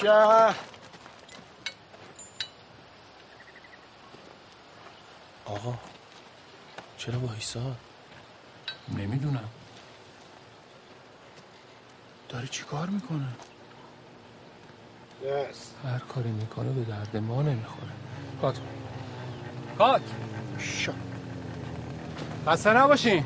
[0.00, 0.54] شهر
[5.44, 5.74] آقا
[6.98, 7.76] چرا وایساد
[8.98, 9.48] نمی‌دونم.
[12.28, 13.28] داره چی کار می‌کنه؟
[15.22, 15.86] Yes.
[15.86, 17.92] هر کاری می‌کنه به درد ما نمی‌خوره.
[18.40, 18.60] کات.
[19.78, 20.02] کات.
[20.58, 20.92] شا.
[22.46, 23.24] خسته نباشین.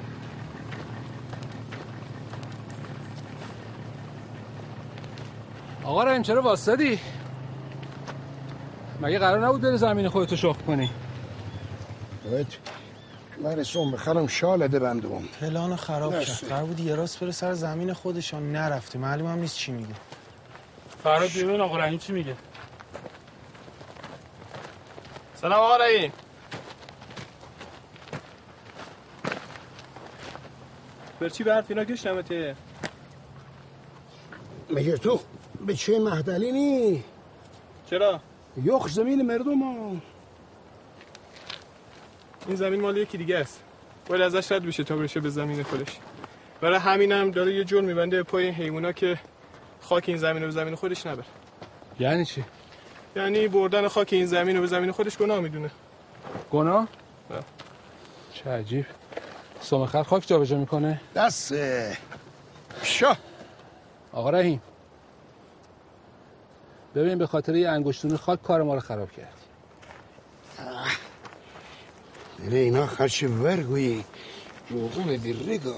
[6.03, 6.99] آقا رحیم چرا واسدی
[9.01, 10.91] مگه قرار نبود بری زمین خودتو شخ کنی؟
[12.25, 12.47] باید
[13.43, 16.21] مرسوم بخرم شال ده بندم پلانو خراب.
[16.21, 18.53] کرد قرار بود یه راست بره سر زمین خودشان.
[18.53, 18.99] نرفته.
[18.99, 19.95] معلوم هم نیست چی میگه.
[21.03, 22.37] فراد بیرون آقا رحیم چی میگه؟
[25.35, 26.13] سلام آقا رحیم.
[31.21, 32.57] برچی به حرف اینا گشتمته
[34.69, 35.21] میگه تو
[35.67, 37.05] به چه مهدلی نی؟
[37.91, 38.21] چرا؟
[38.65, 39.97] یخ زمین مردم ها.
[42.47, 43.63] این زمین مال یکی دیگه است.
[44.07, 45.99] باید ازش رد بشه تا برشه به زمین خودش.
[46.61, 49.19] برای همینم داره یه جور میبنده پای این حیونا که
[49.81, 51.25] خاک این زمین رو به زمین خودش نبر
[52.01, 52.45] یعنی چی؟
[53.17, 55.71] یعنی بردن خاک این زمین رو به زمین خودش گناه می‌دونه.
[56.51, 56.89] گناه؟
[57.29, 57.41] بله.
[58.35, 58.87] چه عجیب.
[59.61, 61.01] سومخر خاک جابجا می‌کنه.
[61.15, 61.55] دست
[62.83, 63.17] شا
[64.13, 64.63] آقا رحیم.
[66.95, 69.35] ببین به خاطر یه انگشتون خاک کار ما رو خراب کرد.
[72.39, 74.05] دل اینا خرچ ورگوی
[74.71, 75.75] موقوم بیرگا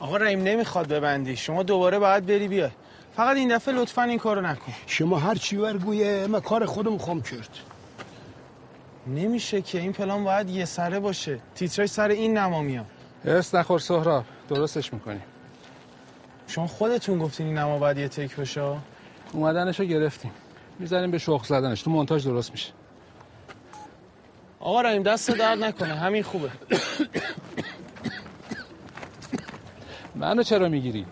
[0.00, 1.36] آقا رحیم نمی‌خواد ببندی.
[1.36, 2.70] شما دوباره باید بری بیای.
[3.16, 4.72] فقط این دفعه لطفا این کارو نکن.
[4.86, 7.50] شما هر چی ورگویه ما کار خودم خوام کرد.
[9.06, 9.78] نمیشه که.
[9.78, 11.40] این پلان باید یه سره باشه.
[11.54, 12.86] تیتراش سر این نما میاد.
[13.24, 14.24] هرس نخور سهراب.
[14.48, 15.22] درستش می‌کنیم
[16.46, 18.44] شما خودتون گفتین این نما باید یه تک
[19.32, 20.30] بشه اومدنشو گرفتیم.
[20.78, 21.82] می‌زنیم به شخ زدنش.
[21.82, 22.72] تو مونتاژ درست میشه.
[24.60, 25.94] آقا رحیم دست درد نکنه.
[25.94, 26.50] همین خوبه.
[30.14, 31.06] منو چرا می‌گیری؟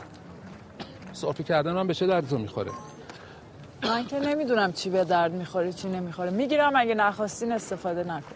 [1.12, 2.70] سرفه کردن من به چه دردتون می‌خوره؟
[3.82, 6.30] من که نمی‌دونم چی به درد می‌خوره چی نمی‌خوره.
[6.30, 8.34] می‌گیرم اگه نخواستین استفاده نکن.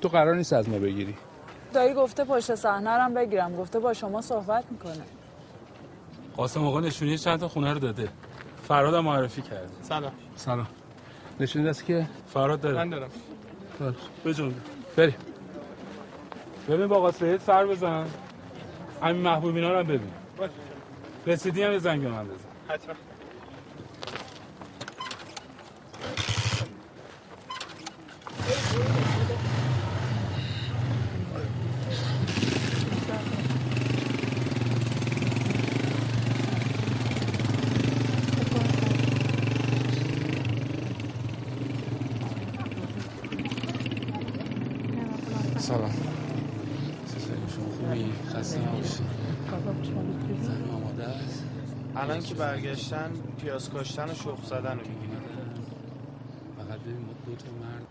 [0.00, 1.14] تو قرار نیست از ما بگیری.
[1.72, 3.56] دایی گفته پشت صحنه رم بگیرم.
[3.56, 5.02] گفته با شما صحبت می‌کنه.
[6.36, 8.08] قاسم آقا نشونی چند تا خونه رو داده.
[8.70, 10.12] فراد هم معرفی کرده سلام.
[10.36, 10.66] سلام.
[11.40, 12.76] نشونی دست که؟ فراد داره.
[12.76, 13.08] من دارم.
[14.24, 14.54] بجنب
[14.96, 15.14] بریم.
[16.68, 18.06] ببین با قاسم سر بزن.
[19.02, 20.10] همین محبوب اینا رو هم ببین.
[21.26, 22.34] رسیدی هم یه زنگ به من بزن.
[22.68, 22.94] حتما
[45.58, 45.90] سلام
[47.56, 49.02] شما خوبی خسته نباشی
[50.42, 51.44] زمین آماده است
[51.96, 55.22] الان که برگشتن پیاز کاشتن و شخ زدن رو می‌گیرن
[56.58, 57.86] فقط ببین دو تا مرد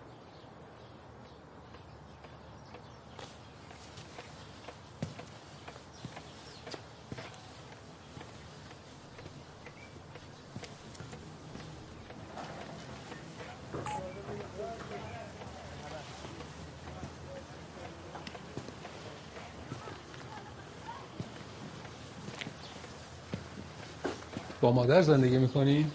[24.61, 25.91] با مادر زندگی می‌کنی؟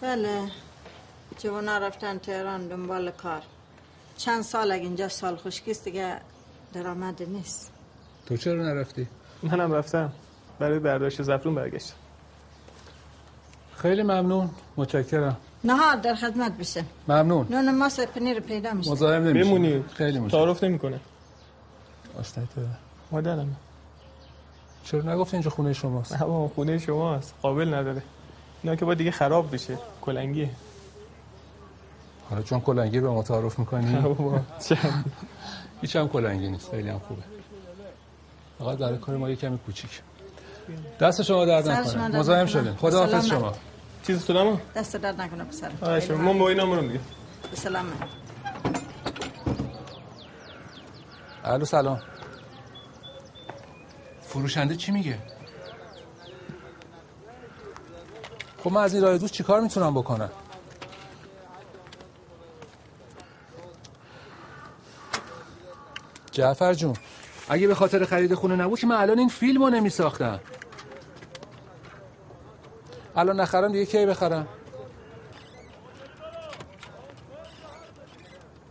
[0.00, 0.40] بله.
[1.38, 3.42] جوانا رفتن تهران دنبال کار.
[4.16, 6.16] چند سال اگه اینجا سال خشکیست دیگه
[6.72, 7.72] درآمد نیست.
[8.26, 9.08] تو چرا نرفتی؟
[9.42, 10.12] منم رفتم.
[10.58, 11.94] برای برداشت زفرون برگشتم.
[13.76, 14.50] خیلی ممنون.
[14.76, 15.36] متشکرم.
[15.64, 16.84] نهار در خدمت بشه.
[17.08, 17.46] ممنون.
[17.50, 19.84] نون ماست پنیر پیدا میشه مزاحم نمیشه بمونی.
[19.94, 21.00] خیلی متشکرم تعارف نمی‌کنه.
[22.18, 22.60] آشنایی تو
[23.10, 23.56] مادرم.
[24.84, 27.34] چرا نگفتی اینجا خونه شماست؟ اما خونه شماست.
[27.42, 28.02] قابل نداره.
[28.62, 30.50] اینا که باید دیگه خراب بشه کلنگیه.
[32.30, 34.40] حالا چون کلنگی به ما تعارف می‌کنی؟ بابا
[35.82, 36.70] هیچ هم کلنگی نیست.
[36.70, 37.22] خیلی هم خوبه.
[38.58, 40.02] فقط برای کار ما یه کمی کوچیک.
[41.00, 42.46] دست شما درد شما نکنه مزاحم.
[42.46, 43.26] شدیم خدا حافظ.
[43.26, 43.52] شما.
[44.06, 45.70] چیز تو نما دست درد نکنه پسر.
[45.82, 47.00] آره ما با اینا مرم دیگه.
[47.50, 47.92] به سلامت.
[51.44, 52.00] الو سلام.
[54.32, 55.18] فروشنده چی میگه؟
[58.64, 60.30] خب من از این راه دوست چیکار می‌تونم بکنم؟
[66.30, 66.96] جعفر جون
[67.48, 69.90] اگه به خاطر خرید خونه نبود که من الان این فیلم رو نمی
[73.16, 74.48] الان نخرم دیگه کی بخرم؟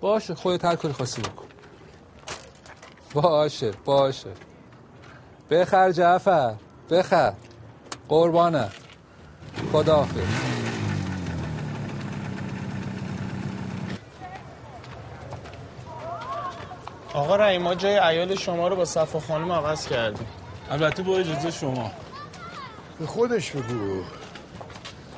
[0.01, 1.47] باشه خودت هر کاری خواستی بکن.
[3.13, 4.50] باشه باشه.
[5.51, 6.53] بخر جعفر
[6.89, 7.33] بخر.
[8.09, 8.69] قربانه.
[9.71, 10.19] خداحافظ.
[17.13, 20.27] آقا رحیم ما جای عیال شما رو با صفا خانم عوض کردیم.
[20.69, 21.91] البته با اجازه شما.
[22.99, 24.01] به خودش بگو.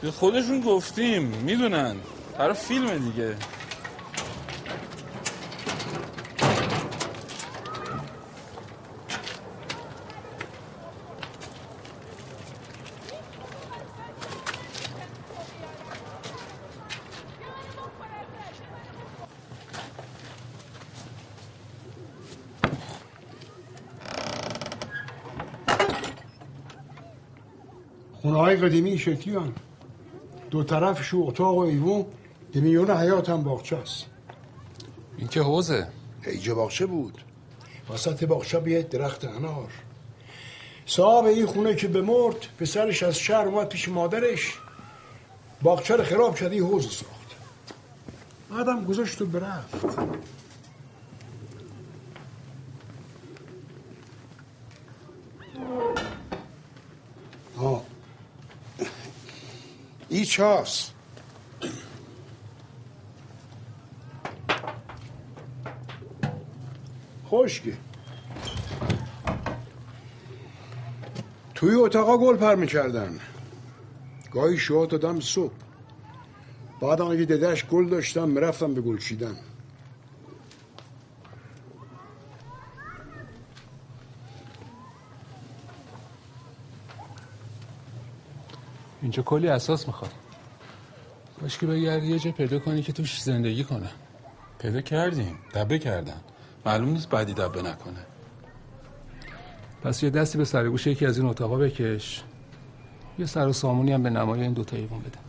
[0.01, 1.95] به خودشون گفتیم می‌دونن.
[2.37, 3.35] برای فیلم دیگه
[28.21, 29.51] خونه های قدیمی شکلی هن.
[30.51, 32.05] دو طرفش اتاق و ایوون
[32.53, 34.05] دمیون حیات هم باغچه است.
[35.17, 35.87] این که حوزه.
[36.25, 37.21] ایجا باغچه بود.
[37.89, 39.71] وسط باغچه بیه درخت انار.
[40.85, 44.59] صاحب این خونه که بمرد پسرش از شهر اومد پیش مادرش.
[45.61, 47.35] باغچه رو خراب کرد این حوز ساخت.
[48.49, 49.85] بعدم گذاشت و برفت.
[60.33, 60.93] چاست.
[67.27, 67.77] خشکه.
[71.55, 73.19] توی اتاقا گل پر می‌کردن.
[74.31, 75.53] گاهی شوها دادم صبح.
[76.81, 79.35] بعد اگه ددش گل داشتم می‌رفتم به گل چیدن.
[89.13, 90.11] اینجا کلی اساس می‌خواد
[91.41, 93.89] باش که بگردی یه جا پیدا کنی که توش زندگی کنه.
[94.59, 95.37] پیدا کردیم.
[95.53, 96.21] دبه کردن.
[96.65, 98.05] معلوم نیست بعدی دبه نکنه.
[99.83, 102.23] پس یه دستی به سرگوش یکی از این اتاقا بکش.
[103.19, 105.19] یه سر و سامونی هم به نمای این دوتا ایوان بده.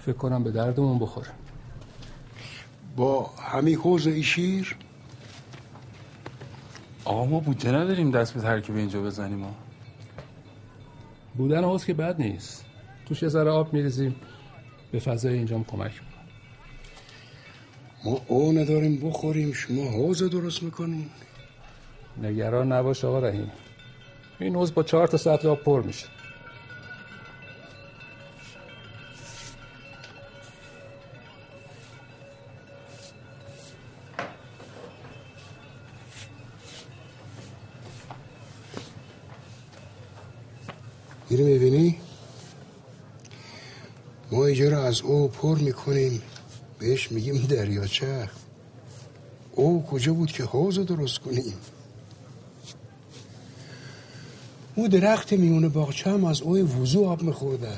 [0.00, 1.30] فکر کنم به دردمون بخوره.
[2.96, 4.76] با همین حوز ای شیر
[7.04, 9.65] آقا ما بودجه نداریم دست به ترکیب اینجا بزنیم ها
[11.36, 12.64] بودن حوز که بد نیست.
[13.06, 14.16] توش یه ذره آب میریزیم.
[14.92, 16.24] به فضای اینجام کمک می‌کنه
[18.04, 19.52] ما او نداریم بخوریم.
[19.52, 21.10] شما حوز درست می‌کنیم
[22.22, 23.50] نگران نباش آقا رحیم.
[24.40, 26.06] این حوز با چهار تا سطل آب پر میشه.
[44.86, 46.22] از او پر می‌کنیم.
[46.78, 48.30] بهش میگیم دریاچه.
[49.52, 51.54] او کجا بود که حوز درست کنیم؟
[54.74, 57.76] او درخت میونه باغچه هم از اوی وضو آب میخورده.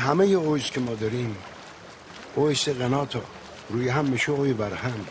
[0.00, 1.36] همه اویز که ما داریم.
[2.34, 3.22] اویس قناتا
[3.70, 5.06] روی هم میشه اوی بر هم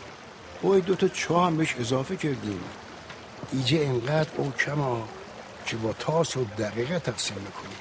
[0.62, 2.60] اوی دوتا چاه هم بهش اضافه کردیم.
[3.52, 5.08] ایجه انقدر او کما
[5.66, 7.76] که با تاس و دقیقه تقسیم می‌کنیم.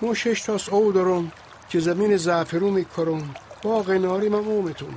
[0.00, 1.32] ما شش تاس او دارم.
[1.68, 4.94] که زمین زعفرو میکارم با قناری من اومتون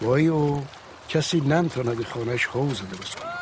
[0.00, 0.66] وای او
[1.08, 3.38] کسی نمی‌تونه خانهش حوز درست کنه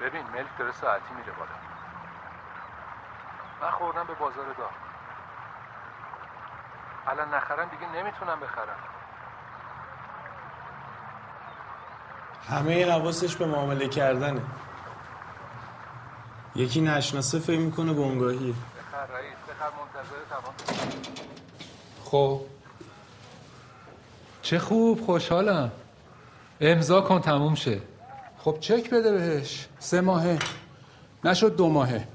[0.00, 1.50] ببین ملک داره ساعتی میره بالا
[3.62, 4.70] من خوردم به بازار داغ
[7.06, 8.78] الان نخرم دیگه نمی‌تونم بخرم
[12.50, 14.40] همه حواسش به معامله کردنه.
[16.56, 18.54] یکی نشناسه فکر می‌کنه بنگاهیه.
[22.04, 22.40] خب.
[24.42, 25.72] چه خوب خوشحالم.
[26.60, 27.80] امضا کن تموم شه.
[28.38, 29.68] خب چک بده بهش.
[29.78, 30.38] سه ماهه.
[31.24, 32.08] نشد دو ماهه.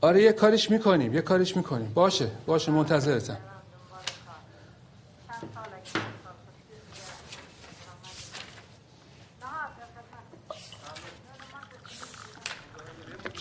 [0.00, 1.92] آره یه کاریش می‌کنیم یه کاریش می‌کنیم.
[1.94, 3.49] باشه باشه منتظرتم.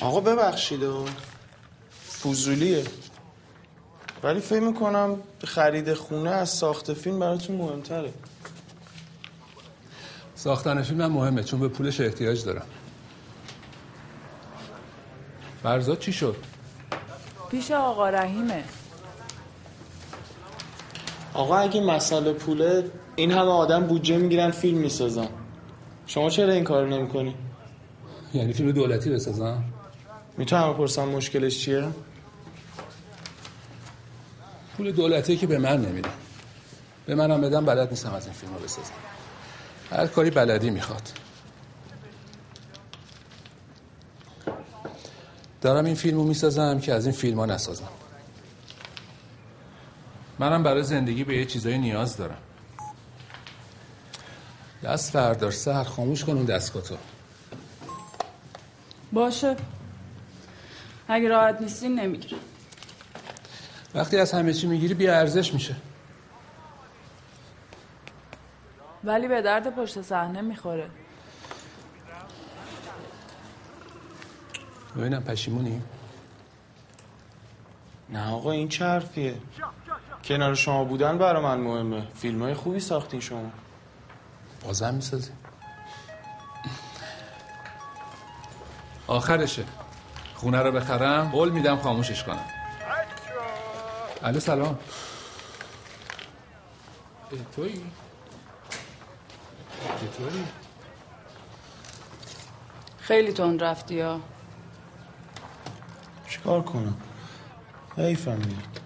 [0.01, 1.05] آقا ببخشید و
[2.23, 2.83] فضولیه
[4.23, 8.13] ولی فکر می‌کنم خرید خونه از ساخت فیلم براتون مهمتره
[10.35, 12.65] ساختن فیلم هم مهمه چون به پولش احتیاج دارم
[15.63, 16.35] برزاد چی شد؟
[17.51, 18.63] پیش آقا رحیمه
[21.33, 25.27] آقا اگه مسئله پوله این همه آدم بودجه می‌گیرن فیلم می‌سازن
[26.05, 27.35] شما چرا این کارو نمی‌کنی؟
[28.33, 29.63] یعنی فیلم دولتی بسازم؟
[30.39, 31.87] می‌تونم بپرسم مشکلش چیه؟
[34.77, 36.13] پول دولتی که به من نمیدن.
[37.05, 38.93] به منم بدم بلد نیستم از این فیلم رو بسازم.
[39.91, 41.11] هر کاری بلدی می‌خواد.
[45.61, 47.89] دارم این فیلم رو می‌سازم که از این فیلم ها نسازم.
[50.39, 52.37] منم برای زندگی به یه چیزایی نیاز دارم.
[54.83, 56.95] دست بردار سهر خاموش کن اون دستگاهتو.
[59.13, 59.55] باشه.
[61.09, 62.39] اگه راحت نیستین نمی‌گیرم.
[63.95, 65.75] وقتی از همه چی می‌گیری بی ارزش میشه.
[69.03, 70.89] ولی به درد پشت صحنه می‌خوره.
[74.97, 75.81] ببینم پشیمونی؟
[78.09, 79.35] نه آقا این چه حرفیه؟
[80.23, 82.07] کنار شما بودن برا من مهمه.
[82.15, 83.51] فیلم های خوبی ساختین شما.
[84.63, 85.31] بازم می‌سازی.
[89.07, 89.65] آخرشه.
[90.39, 92.45] خونه رو بخرم قول میدم خاموشش کنم.
[94.23, 94.79] الو سلام.
[97.55, 97.85] تویی
[100.01, 100.45] چطوری
[102.99, 104.19] خیلی تند رفتی یا
[106.29, 106.97] چیکار کنم؟
[107.97, 108.79] حیفم میاد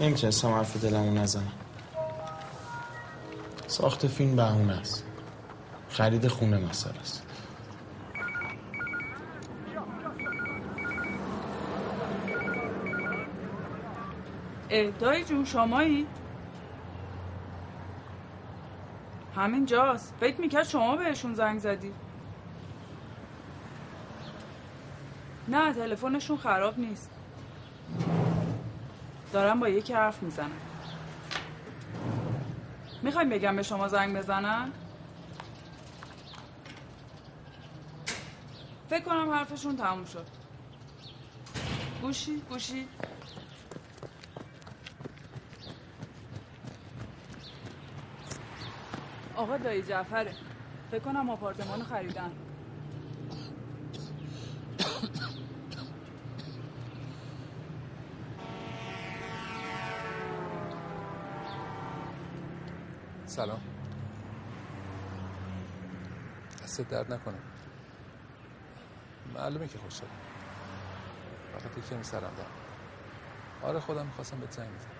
[0.00, 1.52] نمی‌تونستم حرف دلمو نزنم.
[3.66, 5.04] ساخت فیلم بهونه است.
[5.90, 7.25] خرید خونه مسئله است.
[14.70, 16.06] اهدای جون شمایی؟
[19.36, 20.14] همین جاست.
[20.20, 21.92] فکر می‌کرد شما بهشون زنگ زدی.
[25.48, 27.10] نه تلفنشون خراب نیست.
[29.32, 30.50] دارم با یکی حرف می‌زنم.
[33.02, 34.72] می‌خوایم بگم به شما زنگ بزنن؟
[38.90, 40.26] فکر کنم حرفشون تموم شد.
[42.02, 42.88] گوشی گوشی.
[49.36, 50.34] آقا دایی جعفره.
[50.90, 52.30] فکر کنم آپارتمان رو خریدن.
[63.26, 63.60] سلام.
[66.62, 67.38] دست درد نکنه.
[69.34, 70.12] معلومه که خوشحالم.
[71.52, 72.50] فقط یه کمی سرم دارم.
[73.62, 74.95] آره خودم می‌خواستم به زنگ بزنم.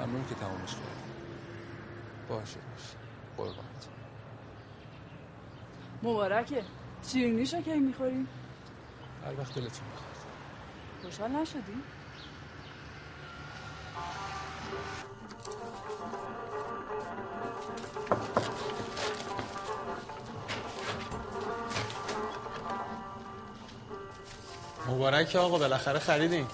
[0.00, 1.10] ممنون که تمامش کردی.
[2.28, 2.96] باشه باشه.
[3.36, 3.88] قربانت.
[6.02, 6.62] مبارکه.
[7.08, 8.28] شیرینیشو کی می‌خوریم
[9.26, 10.16] هر وقت دلتون بخواد
[11.02, 11.82] خوشحال نشدی؟
[24.88, 26.46] مبارک آقا بالاخره خریدین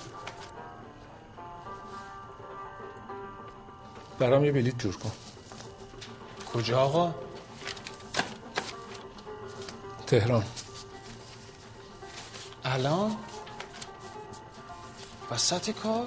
[4.26, 5.12] برام یه بلیت جور کن.
[6.52, 7.14] کجا آقا؟
[10.06, 10.44] تهران.
[12.64, 13.16] الان؟
[15.30, 16.06] وسط کار؟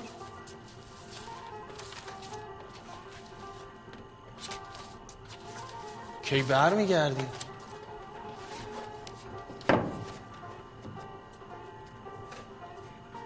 [6.22, 7.26] کی بر میگردی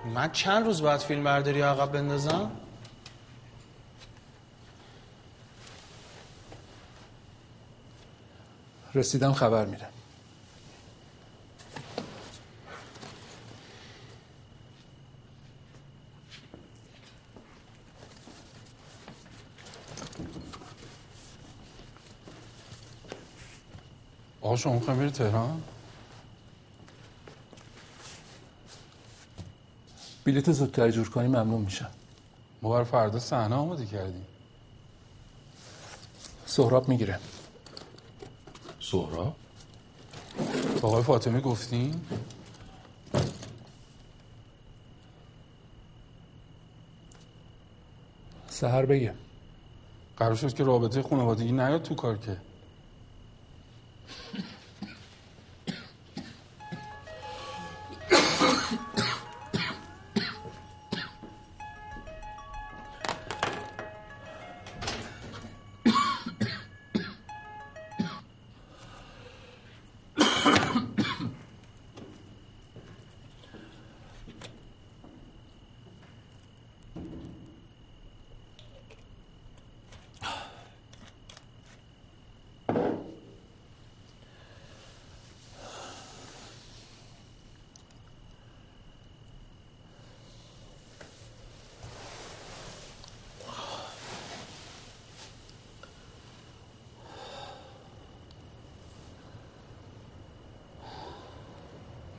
[0.06, 2.63] من چند روز باید فیلم برداری عقب بندازم؟
[8.96, 9.88] رسیدم خبر میدم.
[24.42, 25.64] آقا شما می‌خوایم بری تهران؟
[30.26, 31.90] بلیت زودتر جور کنی ممنون میشم.
[32.62, 34.26] ما برای فردا صحنه آماده کردیم.
[36.46, 37.20] سهراب می‌گیره.
[38.94, 39.36] سهراب.
[40.82, 42.02] آقای فاطمه گفتین
[48.48, 49.14] سهر بگه.
[50.18, 52.38] قرار شد که رابطه خانوادگی نیاد تو کار که.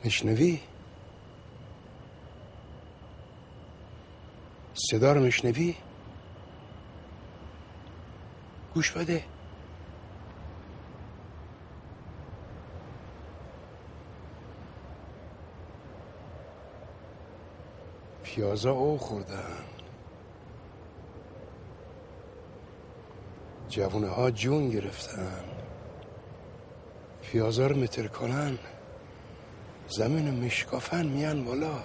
[0.05, 0.59] میشنوی؟
[4.73, 5.75] صدا رو میشنوی؟
[8.73, 9.23] گوش بده
[18.23, 19.63] پیازا او خوردن
[23.69, 25.43] جوونه ها جون گرفتن
[27.21, 28.57] پیازا رو متر کنن
[29.87, 31.79] زمین میشکافن میان بالا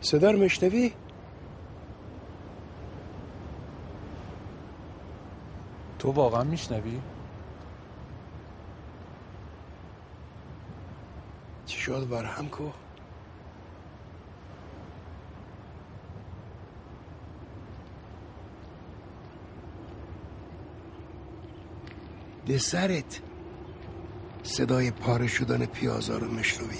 [0.00, 0.92] صدا رو میشنوی؟
[5.98, 7.00] تو واقعا میشنوی؟
[11.66, 12.87] چی شد برهم کو؟
[22.56, 23.20] سرت
[24.42, 26.76] صدای پاره شدن پیازا رو مشنوی.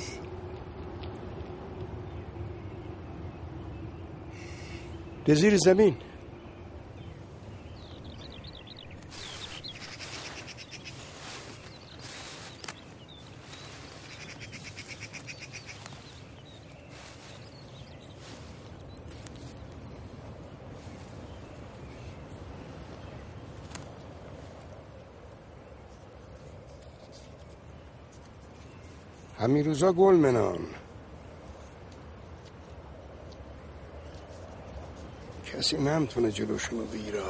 [5.24, 5.96] به زیر زمین.
[29.78, 30.66] روزا گل منان
[35.46, 37.22] کسی نمتونه جلوشونو بگیره.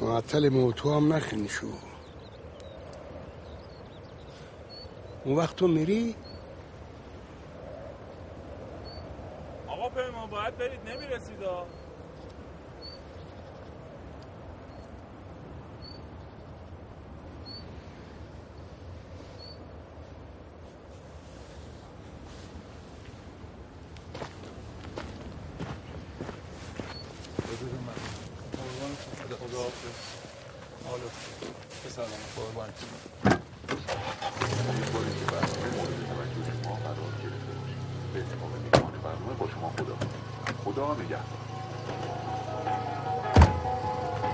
[0.00, 1.66] معطل موتو هم نخین شو.
[5.24, 6.14] اون وقت تو میری؟
[9.66, 11.42] آقا پیمان باید برید نمی‌رسید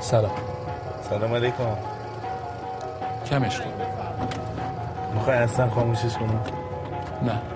[0.00, 0.30] سلام.
[1.08, 1.76] سلام علیکم.
[3.26, 3.72] کمش کن
[5.14, 6.40] می‌خوای اصلا خاموشش کنم؟
[7.22, 7.55] نه.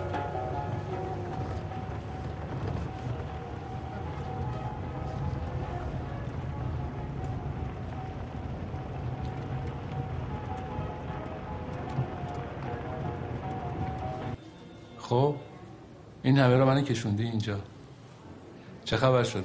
[16.31, 17.61] این همه رو من کشوندی اینجا.
[18.85, 19.45] چه خبر شده؟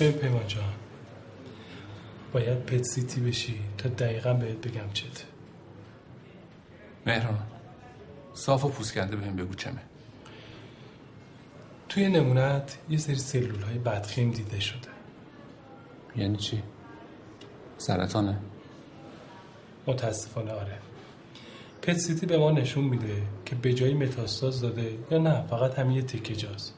[0.00, 0.64] ببین پیمان جان.
[2.32, 5.24] باید پت سیتی بشی تا دقیقا بهت بگم چت
[7.06, 7.46] مهران
[8.34, 9.82] صاف و پوسکنده بهم بگو چمه.
[11.88, 14.88] توی نمونت یه سری سلول های بدخیم دیده شده.
[16.16, 16.62] یعنی چی؟
[17.78, 18.38] سرطانه؟
[19.88, 20.78] متاسفانه آره.
[21.82, 25.96] پت سیتی به ما نشون میده که به جای متاستاز داده یا نه فقط همین
[25.96, 26.74] یه تیکه جاست.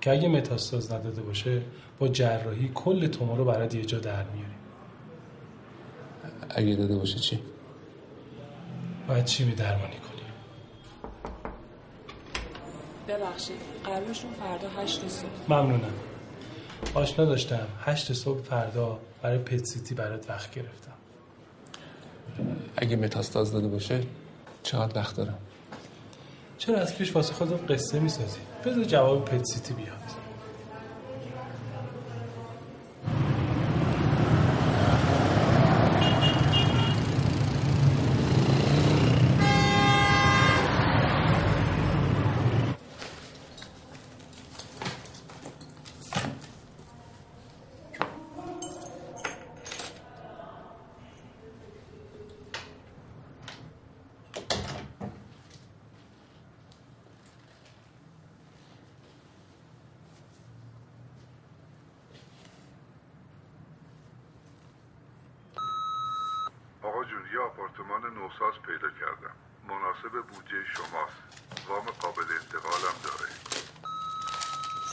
[0.00, 1.62] که اگه متاستاز نداده باشه
[1.98, 4.58] با جراحی کل تومور رو برات یه جا در میاریم.
[6.50, 7.38] اگه داده باشه چی؟
[9.08, 10.32] باید چی می درمانی کنیم؟
[13.08, 15.28] ببخشید قرارشون فردا هشت صبح.
[15.48, 15.92] ممنونم.
[16.94, 17.66] آشنا داشتم.
[17.80, 20.89] هشت صبح فردا برای پت سیتی برات وقت گرفتم.
[22.76, 24.00] اگه متاستاز داده باشه
[24.62, 25.38] چقدر وقت دارم؟
[26.58, 30.00] چرا از پیش واسه خودت قصه می‌سازی؟ بذار جواب پت سیتی بیاد
[66.82, 69.34] آقا جون یه آپارتمان نوساز پیدا کردم
[69.68, 71.20] مناسب بودجه شماست
[71.68, 73.30] وام قابل انتقالم داره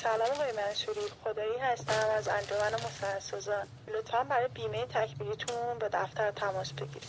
[0.01, 6.73] سلام آقای منصوری خدایی هستم از انجمن مسهلسازان لطفا برای بیمه تکمیلیتون به دفتر تماس
[6.73, 7.03] بگیرید.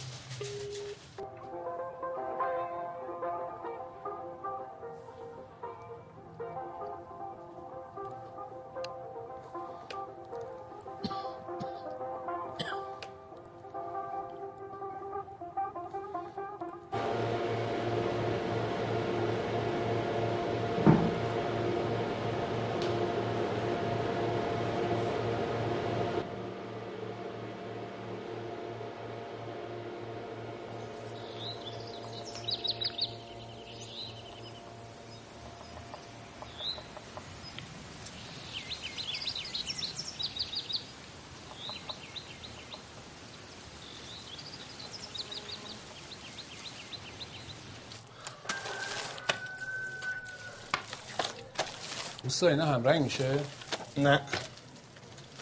[52.39, 53.39] دوستا اینا همرنگ میشه؟
[53.97, 54.21] نه.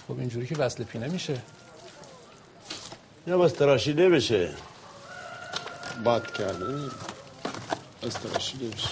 [0.09, 1.43] خب اینجوری که وصل پینه میشه
[3.27, 4.55] یا باز تراشیده بشه
[6.05, 6.91] باد کرده.
[8.03, 8.89] باز تراشیده بشه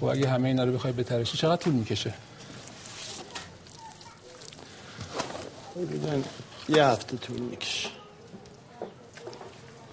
[0.00, 2.14] خب اگه همه اینا رو بخوای بتراشی چقدر طول می‌کشه؟
[6.68, 7.88] یه هفته طول می‌کشه.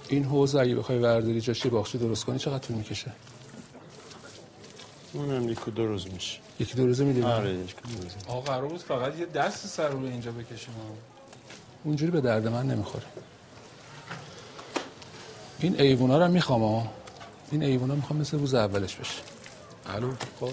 [0.10, 3.12] این حوض اگه بخوای ورداری جاش یه باغچه درست کنی چقدر طول می‌کشه؟
[5.18, 6.40] اونم یک و دو روز میشه.
[6.60, 7.26] یکی دو روزه میدیم.
[7.26, 10.74] آره یک دو روز آقا قرار بود فقط یه دست سر رو اینجا بکشیم.
[11.84, 13.06] اونجوری به درد من نمی‌خوره.
[15.60, 16.88] این ایوونا رو می‌خوام ها
[17.52, 19.22] این ایوونا می‌خوام مثل روز اولش بشه.
[19.86, 20.52] الو خب.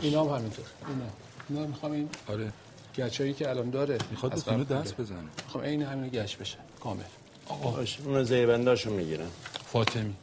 [0.00, 0.64] اینا هم همینطور.
[0.88, 1.04] اینا.
[1.48, 2.52] اینا می‌خوام این آره.
[2.98, 3.98] گچایی که الان داره.
[4.10, 5.18] می‌خواد قبل دست بزنه.
[5.44, 6.56] می‌خوام عین همین گچ بشه.
[6.80, 7.02] کامل.
[7.46, 7.70] آقا.
[7.70, 9.30] باشه اون زیبنداشو می‌گیرم.
[9.72, 10.14] فاطمی.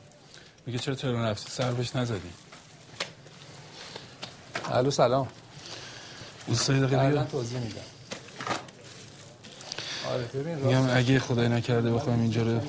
[0.65, 2.29] میگه چرا تهران رفتی؟ سرفش نزدی.
[4.71, 5.27] الو سلام.
[6.47, 7.23] دوست داری دقیقه بیا.
[7.23, 7.81] توضیح میدم.
[10.09, 12.59] آره میگم اگه خدای نکرده بخوایم اینجا رو.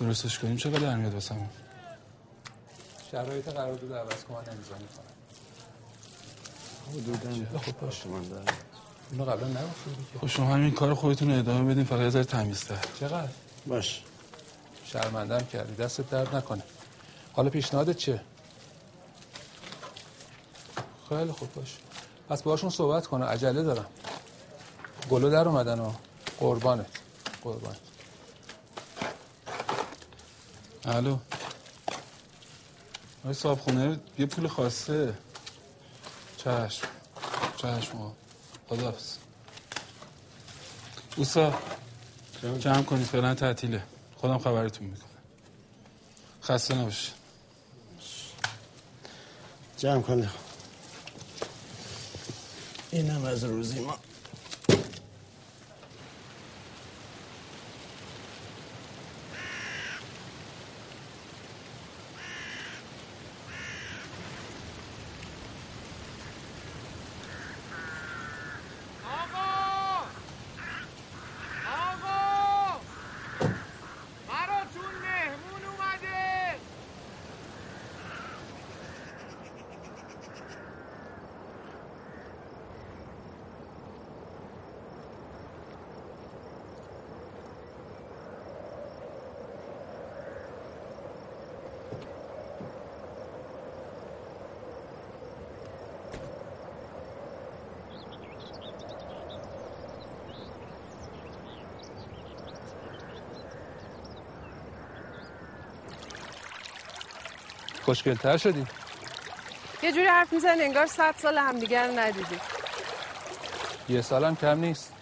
[0.00, 1.48] درستش کنیم چقدر در میاد واسمون
[3.12, 5.12] شرایط قرار بود عوض کنم نمیزانی کنم
[6.92, 8.44] حدوداً خب باشه من دارم
[9.10, 12.78] اینو قبلا نگفتی خب شما همین کار خودتون رو ادامه بدین فقط یه ذره تمیزتر.
[13.00, 13.28] چقدر؟
[13.66, 14.02] باش.
[14.84, 15.74] شرمندم کردی.
[15.74, 16.62] دستت درد نکنه.
[17.32, 18.20] حالا پیشنهادت چیه؟
[21.18, 21.76] خیلی خوب باش
[22.28, 23.26] پس باشون صحبت کنه.
[23.26, 23.86] عجله دارم.
[25.10, 25.92] گلو در اومدن و
[26.40, 26.86] قربانت.
[27.42, 27.76] قربانت.
[30.84, 31.18] الو.
[33.20, 35.14] آقای صاحب خونه یه پول خواسته.
[36.36, 36.88] چشم.
[37.56, 38.12] چشم آقا
[38.68, 39.16] خداحافظ.
[41.16, 41.54] اوسا
[42.58, 43.06] جمع کنید.
[43.06, 43.82] فعلا تعطیله.
[44.16, 45.08] خودم خبرتون می‌کنم.
[46.42, 47.14] خسته نباشید.
[49.78, 50.30] جمع کن
[52.92, 53.98] اینم از روزی ما
[69.04, 70.06] آقا
[71.66, 72.80] آقا
[74.28, 76.58] براتون مهمون اومده
[107.92, 108.66] خوشگلتر شدی.
[109.82, 112.40] یه جوری حرف می‌زنی انگار صد سال همدیگر رو ندیدی.
[113.88, 114.92] یه سالم کم نیست.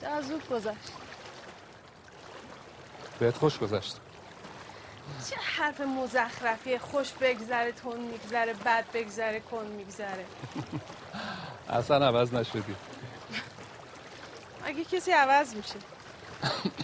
[0.00, 0.92] در زود گذشت.
[3.18, 3.96] بهت خوش گذشت.
[5.30, 10.24] چه حرف مزخرفیه خوش بگذره تون میگذره بد بگذره کن میگذره.
[11.68, 12.76] اصلا عوض نشدی.
[14.64, 15.78] اگه کسی عوض میشه؟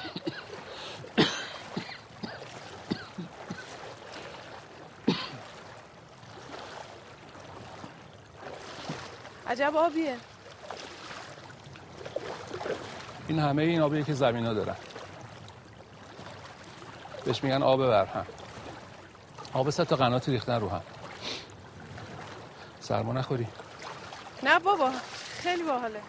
[9.62, 10.16] عجب آبیه
[13.28, 14.76] این همه این آبیه که زمین ها دارن.
[17.24, 18.26] بهش میگن آب برهم.
[19.52, 20.82] آب تا قناتی ریختن رو هم.
[22.80, 23.46] سرما نخوری.
[24.42, 24.90] نه بابا
[25.42, 26.02] خیلی باحاله.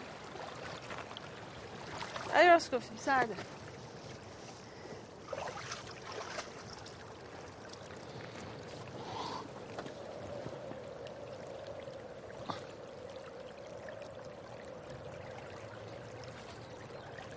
[2.35, 3.35] ای راست گفتی سرده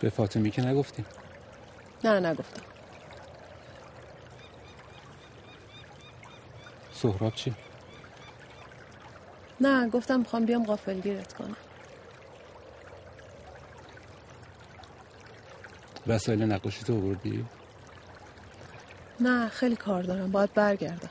[0.01, 1.05] به فاطمی که نگفتی
[2.05, 2.63] نه نگفتم.
[6.93, 7.55] سهراب چی؟
[9.61, 11.57] نه گفتم می‌خوام بیام غافلگیرت کنم.
[16.07, 17.47] وسایل نقاشی تو آوردی؟
[19.21, 20.33] نه خیلی کار دارم.
[20.33, 21.11] باید برگردم.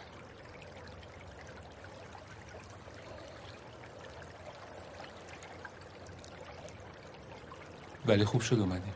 [8.08, 8.92] ولی خوب شد اومدی.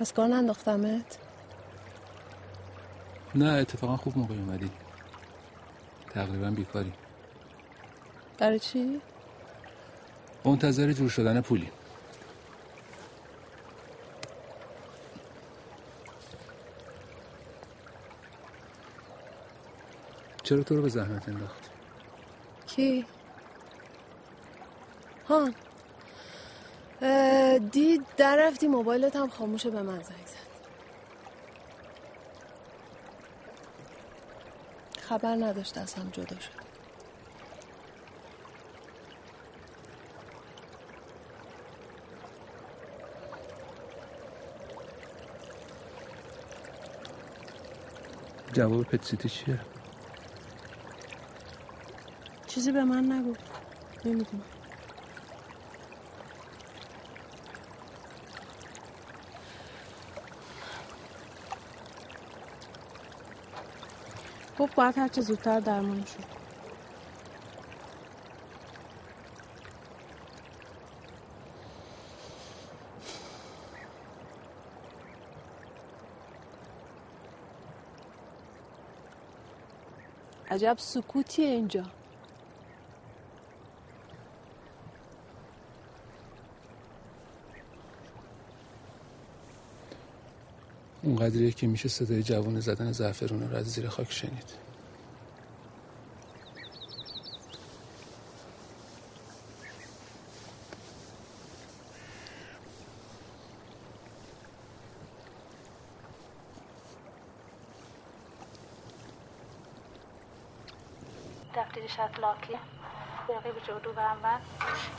[0.00, 1.18] از کار ننداختمت؟
[3.34, 4.70] نه اتفاقا خوب موقع اومدی.
[6.10, 6.92] تقریبا بیکاری.
[8.38, 9.00] برای چی؟
[10.44, 11.70] منتظر جور شدن پولی.
[20.42, 21.70] چرا تو رو به زحمت انداخت؟
[22.66, 23.06] کی؟
[25.30, 25.50] ها.
[27.58, 30.50] دید در رفتی موبایلت هم خاموشه به من زنگ زد.
[35.00, 36.60] خبر نداشت از هم جدا شد.
[48.52, 49.60] جواب پتسیتی چیه؟
[52.46, 53.34] چیزی به من نگو
[54.04, 54.59] نمی‌دونم.
[64.60, 66.24] گفت باید هرچه زودتر درمان شد.
[80.50, 81.99] عجب سکوتیه اینجا.
[91.10, 94.70] اونقدریه که میشه صدای جوان زدن زعفرونه رو از زیر خاک شنید.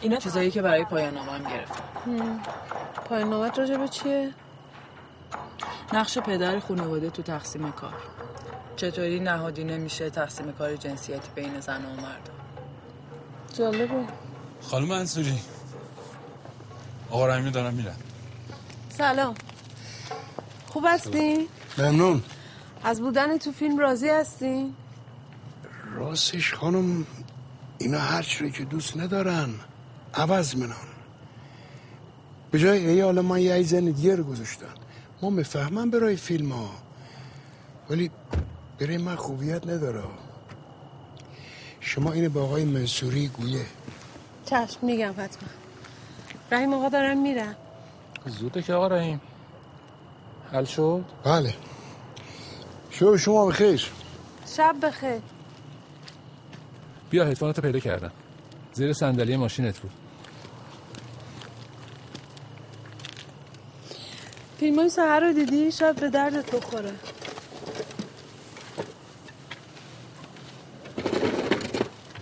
[0.01, 2.39] اینا چیزایی که برای پایان نامه هم گرفتم
[3.05, 4.33] پایان نامت راجع به چیه؟
[5.93, 7.93] نقش پدر خانواده تو تقسیم کار.
[8.75, 12.29] چطوری نهادینه میشه تقسیم کار جنسیتی بین زن و مرد؟
[13.57, 14.07] جالبه.
[14.61, 15.39] خانم انصوری.
[17.09, 17.95] آقا رحیمی دارم میرن
[18.89, 19.35] سلام.
[20.67, 22.23] خوب هستی؟ ممنون.
[22.83, 24.73] از بودن تو فیلم راضی هستی؟
[25.95, 27.05] راستش خانم
[27.77, 29.49] اینا هر چیزی که دوست ندارن
[30.13, 30.75] عوض منن
[32.51, 34.65] به جای ای حالا من یه زن دیگه رو گذاشتن
[35.21, 36.69] ما می‌فهمم برای فیلم ها
[37.89, 38.11] ولی
[38.79, 40.03] برای من خوبیت نداره.
[41.79, 43.65] شما اینو با آقای منصوری گویه.
[44.45, 45.49] چشم میگم حتما
[46.51, 47.55] رحیم آقا دارم میرم
[48.25, 49.21] زوده که آقا رحیم.
[50.51, 51.53] حل شد؟ بله.
[52.89, 53.91] شو شما بخیر.
[54.57, 55.21] شب بخیر.
[57.09, 58.11] بیا هدفونتو پیدا کردم.
[58.73, 59.91] زیر صندلی ماشینت بود.
[64.61, 66.93] فیلم های سهر رو دیدی؟ شاید به دردت بخوره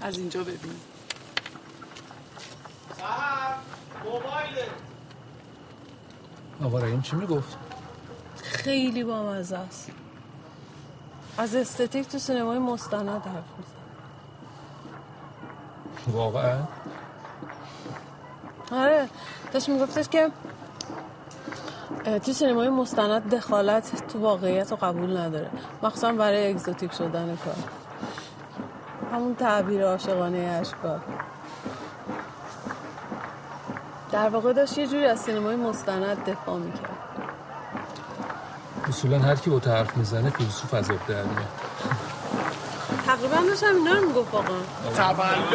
[0.02, 0.76] از اینجا ببین.
[6.64, 7.58] آقا رحیم چی می‌گفت؟
[8.44, 9.92] خیلی بامزه است.
[11.38, 13.80] از استتیک تو سینمای مستند حرف میزن
[16.18, 16.64] واقعا؟
[18.72, 19.10] آره
[19.54, 20.32] داشت میگفتش که
[22.18, 25.50] تو سینمای مستند دخالت تو واقعیت رو قبول نداره.
[25.84, 27.56] مخصوصا برای اگزوتیک شدن کار.
[29.14, 31.00] همون تعبیر عاشقانه اشکال
[34.12, 36.90] در واقع داشت یه جوری از سینمای مستند دفاع می‌کرد.
[38.90, 41.48] اصولا هر کی با تو حرف می‌زنه فیلسوف از آب در میاد.
[43.06, 44.60] تقریبا داشتم اینا رو می‌گفت واقعا.
[44.96, 45.50] تولد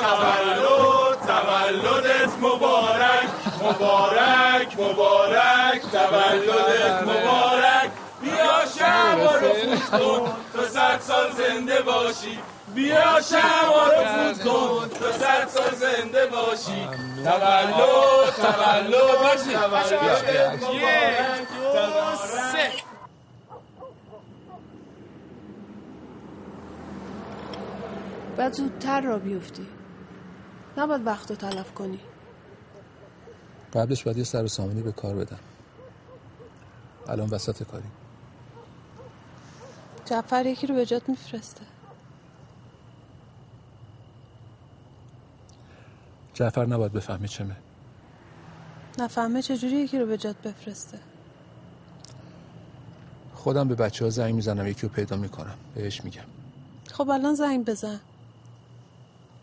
[0.00, 1.09] تولد.
[1.30, 3.28] تولدت مبارک.
[3.62, 5.80] مبارک مبارک.
[5.92, 7.90] تولدت مبارک.
[8.22, 10.32] بیا شما رو فوت کن.
[10.52, 12.38] تا صد سال زنده باشی.
[12.74, 14.88] بیا شما رو فوت کن.
[14.88, 16.88] تا صد سال زنده باشی.
[17.24, 19.44] تولد تولد.
[19.54, 21.40] تولدت مبارک
[21.74, 22.84] تبارک.
[28.36, 29.66] باید زودتر را بیفتی.
[30.76, 32.00] نباید وقت رو تلف کنی.
[33.72, 35.38] قبلش باید یه سر و سامونی به کار بدم.
[37.08, 37.84] الان وسط کاری.
[40.04, 41.60] جعفر یکی رو به جات میفرسته.
[46.34, 47.56] جعفر نباید بفهمه چمه.
[48.98, 50.98] نفهمه چجوری یکی رو به جات بفرسته.
[53.34, 55.54] خودم به بچه ها زنگ می‌زنم یکی رو پیدا می‌کنم.
[55.74, 56.24] بهش میگم.
[56.92, 58.00] خب الان زنگ بزن.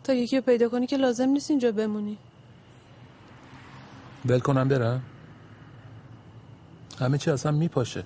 [0.08, 2.18] تا یکی رو پیدا کنی که لازم نیست اینجا بمونی.
[4.26, 5.02] ول کنم برم
[7.00, 8.04] همه چی اصلا میپاشه.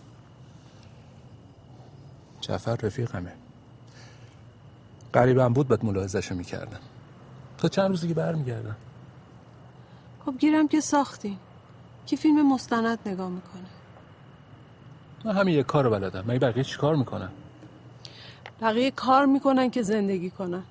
[2.40, 3.32] جعفر رفیقمه.
[5.12, 6.80] قریبم بود باید ملاحظهشو می‌کردم.
[7.58, 8.76] تا چند روزی که برمیگردم.
[10.26, 11.38] خب گیرم که ساختیم
[12.06, 13.68] کی فیلم مستند نگاه می‌کنه.
[15.24, 16.24] من همین یه کار رو بلدم.
[16.26, 17.30] مگه بقیه چی کار می‌کنن؟
[18.60, 20.62] بقیه کار می‌کنن که زندگی کنن.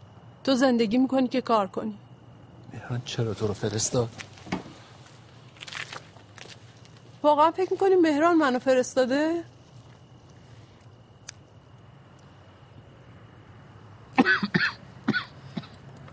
[0.43, 1.97] تو زندگی می‌کنی که کار کنی.
[2.73, 4.09] مهران چرا تو رو فرستاد؟
[7.23, 9.43] واقعا فکر می‌کنی مهران منو فرستاده؟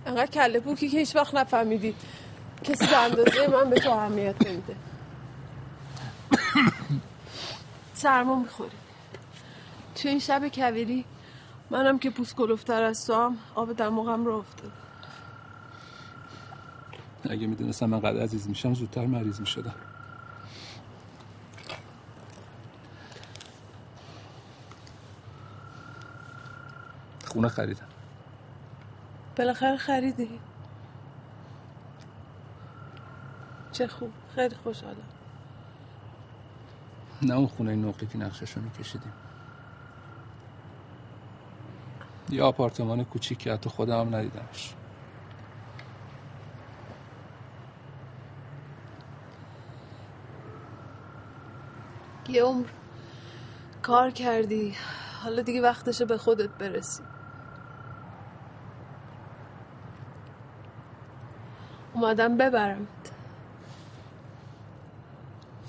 [0.06, 1.94] انقدر کله پوکی که هیچ وقت نفهمیدی.
[2.64, 4.76] کسی به اندازه من به تو اهمیت نمیده.
[7.94, 8.76] سرما می‌خوری.
[9.94, 11.04] تو این شب کویری
[11.70, 14.72] منم که پوست گلفتر از هم آب دماغم رو افتاد
[17.30, 19.74] اگه می‌دونستم من قدر عزیز میشم زودتر مریض می‌شدم.
[27.26, 27.86] خونه خریدم.
[29.36, 30.40] بالاخره خریدی؟
[33.72, 34.96] چه خوب خیلی خوشحالم.
[37.22, 39.12] نه اون خونه نقطه که نقشش رو میکشیدیم.
[42.30, 44.74] یه آپارتمان کوچیک که حتی خودم هم ندیدمش.
[52.28, 52.66] یه عمر
[53.82, 54.74] کار کردی
[55.22, 57.02] حالا دیگه وقتشه به خودت برسی.
[61.94, 62.86] اومدم ببرم.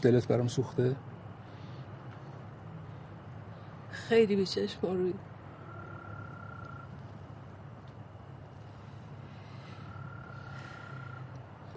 [0.01, 0.95] دلت برام سوخته؟
[3.91, 5.14] خیلی بیچشم روی.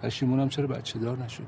[0.03, 1.47] پشیمونم چرا بچه دار نشدی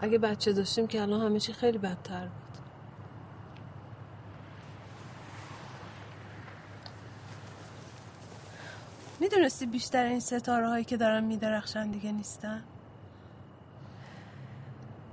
[0.00, 2.58] اگه بچه داشتیم که الان همه چی خیلی بدتر بود.
[9.20, 12.64] می‌دونستی بیشتر این ستاره هایی که دارن میدرخشن دیگه نیستن؟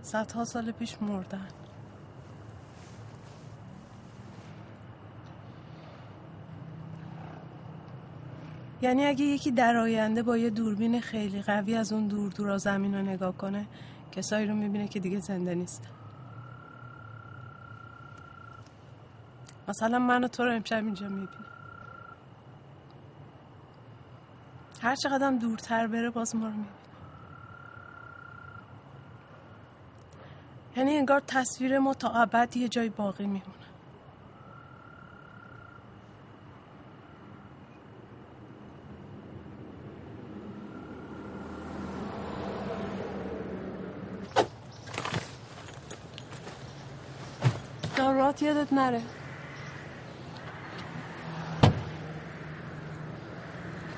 [0.01, 1.47] صدها سال پیش مردن.
[8.81, 12.95] یعنی اگه یکی در آینده با یه دوربین خیلی قوی از اون دور دورا زمین
[12.95, 13.67] رو نگاه کنه
[14.11, 15.89] کسایی رو می‌بینه که دیگه زنده نیستن
[19.67, 21.45] مثلا من و تو رو امشب اینجا می‌بینه
[24.81, 26.75] هر چقدر دورتر بره باز ما رو می‌بینه.
[30.77, 33.60] یعنی انگار تصویر ما تا ابد یه جای باقی میمونه.
[48.41, 49.01] یادت نره.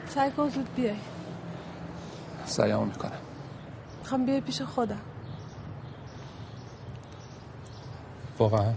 [0.07, 0.95] سعی کن زود بیای.
[2.45, 3.11] سعیمو می‌کنم.
[3.99, 5.01] می‌خوام بیای پیش خودم.
[8.39, 8.73] واقعا؟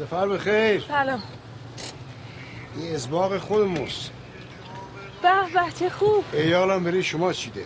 [0.00, 0.84] سفر به خیر.
[0.88, 1.22] سلام.
[2.76, 4.10] این ازباق خودموست
[5.22, 6.24] به به چه خوب.
[6.32, 7.64] ایالم بری شما چیده؟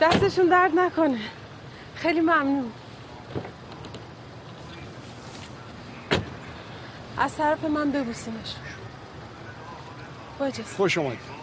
[0.00, 1.20] دستشون درد نکنه.
[1.94, 2.72] خیلی ممنون.
[7.18, 8.54] از طرف من ببوسینش
[10.38, 11.36] با خوش آمدید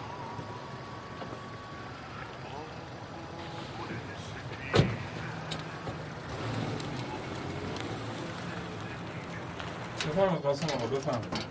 [10.13, 11.45] بفرمایید قاسم آقا بفرمایید.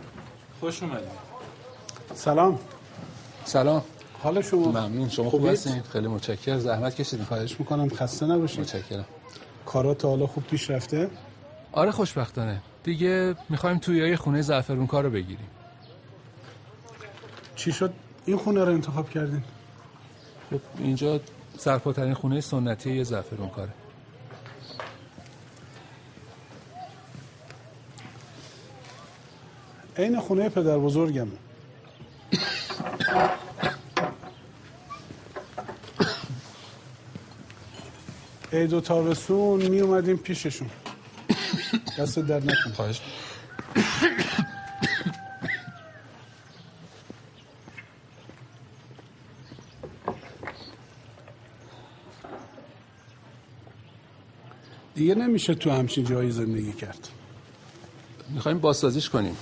[0.61, 1.09] خوش اومدید.
[2.15, 2.59] سلام.
[3.45, 3.83] سلام.
[4.23, 5.09] حال شما؟ ممنون.
[5.09, 6.59] شما خوب؟ هستین؟ خیلی متشکرم.
[6.59, 7.25] زحمت کشیدین.
[7.25, 7.89] خواهش می‌کنم.
[7.89, 8.61] خسته نباشید.
[8.61, 9.05] متشکرم.
[9.67, 11.11] کارا تا حالا خوب پیش رفته؟
[11.73, 12.63] آره خوشبختانه.
[12.85, 15.49] دیگه می‌خوایم توی خونه زعفرون کار رو بگیریم.
[17.57, 17.93] چی شد؟
[18.27, 19.45] این خونه رو انتخاب کردین؟
[20.51, 21.21] خب اینجا
[21.59, 23.71] سرپاترین خونه سنتی یه زعفرون کاره.
[30.03, 31.29] عین خونه پدر بزرگم.
[38.53, 40.71] عید و تابستون می اومدیم پیششون.
[41.99, 43.01] دست در نکن خواهش.
[54.95, 57.09] دیگه نمیشه تو همچین جایی زندگی کرد.
[58.29, 59.37] می‌خوایم بازسازیش کنیم.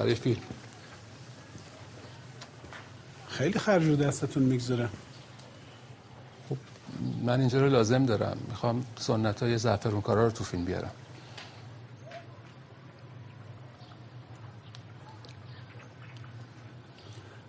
[0.00, 0.40] برای فیلم.
[3.28, 4.88] خیلی خرج رو دستتون می‌گذاره.
[7.22, 8.36] من اینجا رو لازم دارم.
[8.48, 10.90] می‌خوام سنت های زعفرون کارا رو تو فیلم بیارم.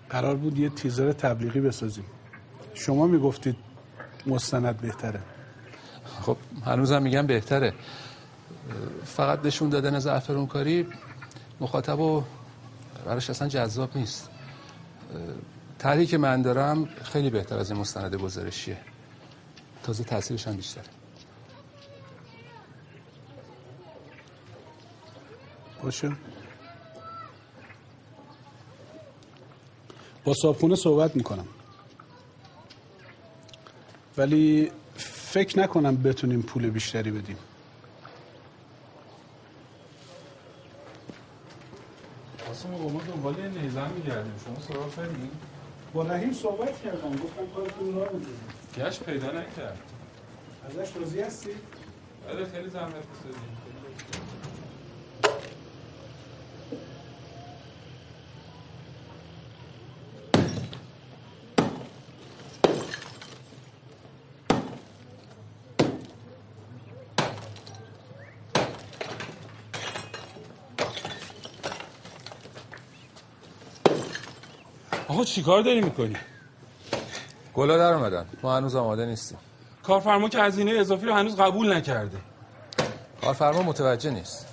[0.09, 2.05] قرار بود یه تیزر تبلیغی بسازیم.
[2.73, 3.55] شما می‌گفتید
[4.27, 5.21] مستند بهتره.
[6.21, 7.73] خب هنوزم میگم بهتره.
[9.05, 10.87] فقط نشون دادن زعفرون کاری
[11.59, 12.23] مخاطب و
[13.05, 14.29] براش اصلا جذاب نیست.
[15.79, 18.77] طرحی که من دارم خیلی بهتر از این مستند گزارشیه.
[19.83, 20.83] تازه تاثیرش هم بیشتره.
[25.83, 26.11] باشه.
[30.23, 31.47] با صابخونه صحبت می‌کنم.
[34.17, 37.37] ولی فکر نکنم بتونیم پول بیشتری بدیم.
[42.61, 44.33] قاسم آقا ما دنبال یه نیزم میگردیم.
[44.45, 45.29] شما سراغ دارین؟
[45.93, 47.11] با رحیم صحبت کردم.
[47.11, 48.39] گفتم کارتون راه بندازیم
[48.77, 49.77] گشت پیدا نکرد.
[50.69, 51.49] ازش راضی هستی؟
[52.27, 53.57] بله خیلی زحمت کشیدیم
[75.21, 76.15] آقا چیکار داری می‌کنی؟
[77.53, 78.25] گلا در اومدن.
[78.43, 79.37] ما هنوز آماده نیستیم.
[79.83, 82.17] کارفرما که هزینه اضافی رو هنوز قبول نکرده.
[83.21, 84.47] کارفرما متوجه نیست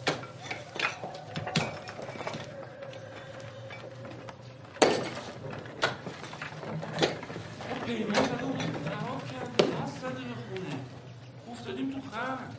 [7.87, 8.49] قیمت رو
[8.85, 10.75] خراب کردی دست زده به خونه
[11.53, 12.57] افتادیم تو خرد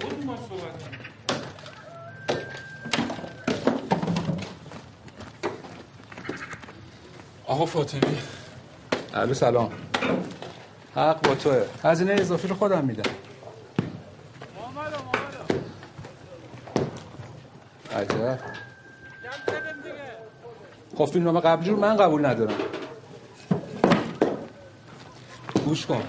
[0.00, 0.98] خودمون با صحبت کنیم.
[7.46, 8.18] آقا فاطمی
[9.14, 9.70] الو سلام.
[10.94, 11.64] حق با توه.
[11.84, 13.10] هزینه اضافی رو خودم میدم.
[17.96, 18.38] عجب.
[20.96, 22.54] خب فیلم نامه قبلی رو من قبول ندارم.
[25.64, 26.02] گوش کن.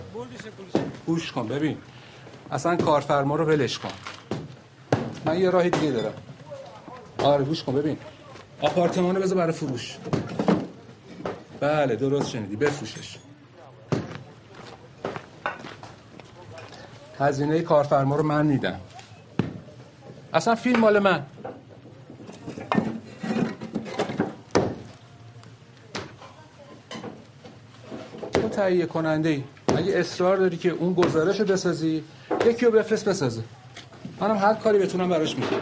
[1.05, 1.77] گوش کن ببین.
[2.51, 3.91] اصلا کارفرما رو ولش کن.
[5.25, 6.13] من یه راه دیگه دارم.
[7.17, 7.97] آره گوش کن ببین.
[8.61, 9.97] آپارتمان رو بذار برای فروش.
[11.63, 12.55] بله درست شنیدی.
[12.55, 13.17] بفروشش.
[17.19, 18.79] هزینه کارفرما رو من میدم.
[20.33, 21.23] اصلا فیلم مال من.
[28.33, 29.43] تو تهیه کننده ای
[29.77, 32.03] اگه اصرار داری که اون گزارش رو بسازی
[32.45, 33.43] یکی رو بفرست بسازه.
[34.19, 35.59] منم هر کاری بتونم براش می‌کنم.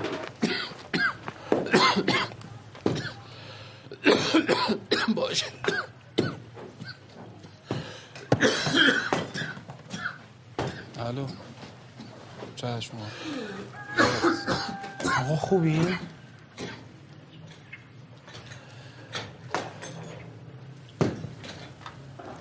[12.61, 12.93] چشم.
[15.19, 15.97] آقا خوبی؟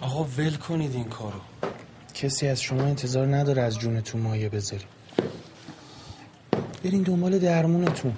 [0.00, 1.40] آقا ول کنید این کارو.
[2.14, 4.84] کسی از شما انتظار نداره از جونتون مایه بذاری.
[6.84, 8.16] برین دنبال درمونتون.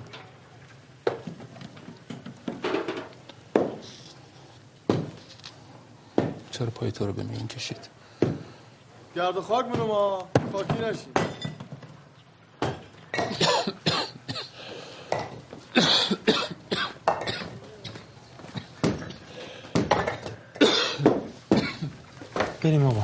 [6.50, 7.88] چرا پای تو رو به میون کشید؟
[9.16, 10.28] گرد و خاک مونو ما.
[10.52, 11.31] خاکی نشیم
[22.62, 23.02] بریم آقا.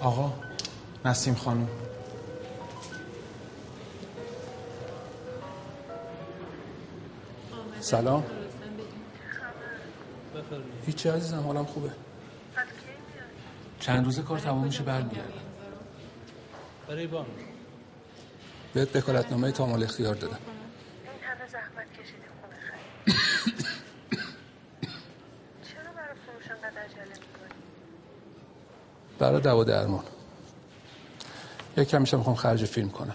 [0.00, 0.32] آقا
[1.04, 1.68] نسیم خانم.
[7.80, 8.24] سلام.
[10.86, 11.90] هیچی عزیزم حالم خوبه.
[13.80, 15.32] چند روزه کار تمام میشه برمیگردم.
[16.88, 17.26] برای بام.
[18.74, 20.34] بهت وکالتنامه تامال اختیار دادم.
[20.34, 23.16] این همه زحمت کشیدی خونه خرید
[25.68, 27.54] چرا برای فروش انقدر عجله می‌کنی؟
[29.18, 30.04] برای دوا درمان.
[31.76, 33.14] یک کمیشم می‌خوام خرج فیلم کنم.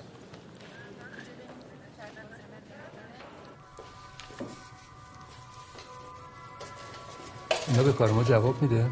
[7.68, 8.90] اینا به کار ما جواب میده؟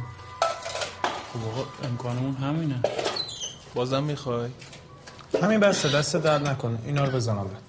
[1.33, 2.79] خب آقا امکانمون همینه.
[3.75, 4.49] بازم می‌خوای؟
[5.41, 6.79] همین بسته دست درد نکنه.
[6.85, 7.61] اینا رو بزنم بعد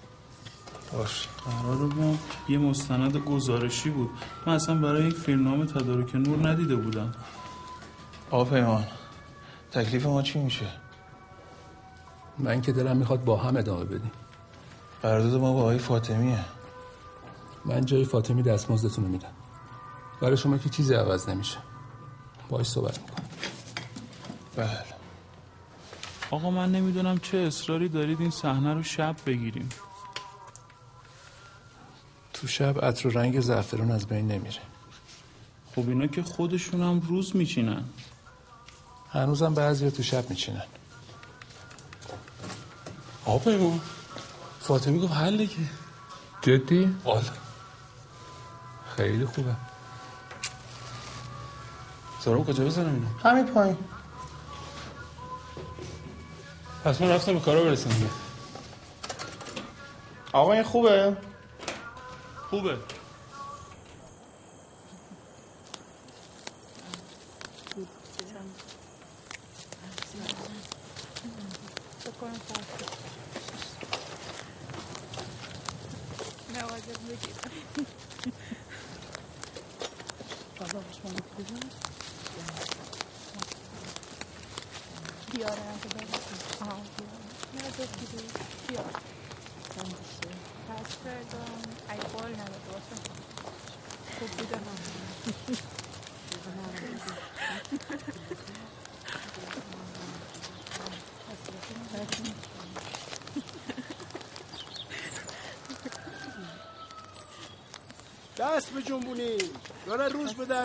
[0.93, 1.29] باش.
[1.45, 4.11] قرار ما یه مستند گزارشی بود.
[4.47, 7.13] من اصلا برای یک فیلمنامه تدارک نور ندیده بودم.
[8.31, 8.85] آقا پیمان
[9.73, 10.67] تکلیف ما چی میشه؟
[12.39, 14.13] من که دلم می‌خواد با هم ادامه بدیم.
[15.03, 16.45] قرارداد ما با آقای فاطمیه.
[17.65, 19.33] من جای فاطمی دستمزدتون رو میدم.
[20.21, 21.59] برای شما که چیزی عوض نمیشه.
[22.49, 23.14] باش صحبت می‌کنم.
[24.57, 24.85] بله.
[26.31, 29.69] آقا من نمی‌دونم چه اصراری دارید این صحنه رو شب بگیریم.
[32.33, 34.61] تو شب عطر و رنگ زعفرون از بین نمیره.
[35.75, 37.85] خب اینا که خودشون هم روز میچینن.
[39.11, 40.65] هنوزم بعضی تو شب میچینن.
[43.25, 43.81] آقا پیمان
[44.61, 45.57] فاطمی گفت حله که
[46.43, 47.25] جدی؟ آره
[48.97, 49.57] خیلی خوبه.
[52.21, 53.77] سارم کجا بزنم اینو؟ همین پایین.
[56.85, 58.11] پس من رفتم به کارا برسیم.
[60.33, 61.17] آقا این خوبه؟
[62.51, 62.77] خوبه.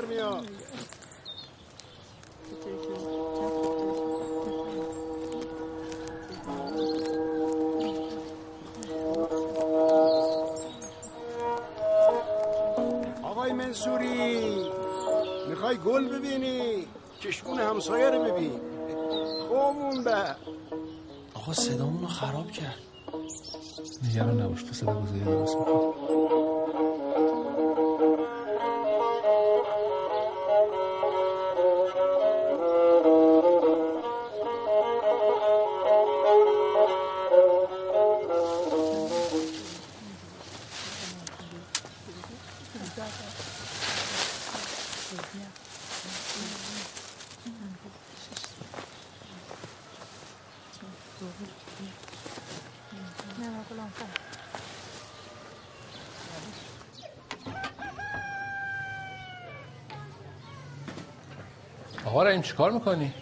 [0.02, 0.39] روز
[62.96, 63.14] می‌کنی؟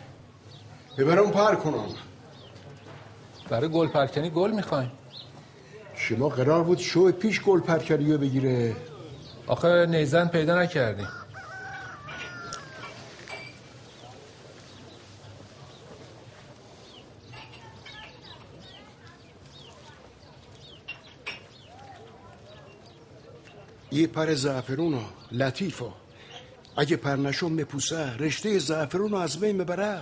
[0.98, 1.86] ببرم پر کنم
[3.50, 4.92] برای گل پرکنی گل می‌خوایم.
[5.96, 8.76] شما قرار بود شو پیش گل پرکری رو بگیره.
[9.48, 11.08] آخه نیزن پیدا نکردیم
[23.92, 25.00] یه پر زعفرون
[25.32, 25.94] لطیفا
[26.78, 30.00] اگه پر نشون مپوسه رشته زعفرون رو از بین ببره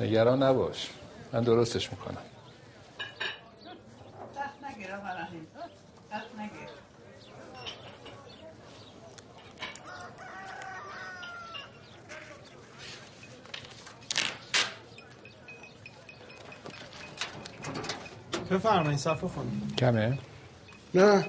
[0.00, 0.90] نگران نباش.
[1.32, 2.16] من درستش می‌کنم.
[18.50, 20.18] بفرمایید صفحه خانم کمه؟
[20.94, 21.26] نه.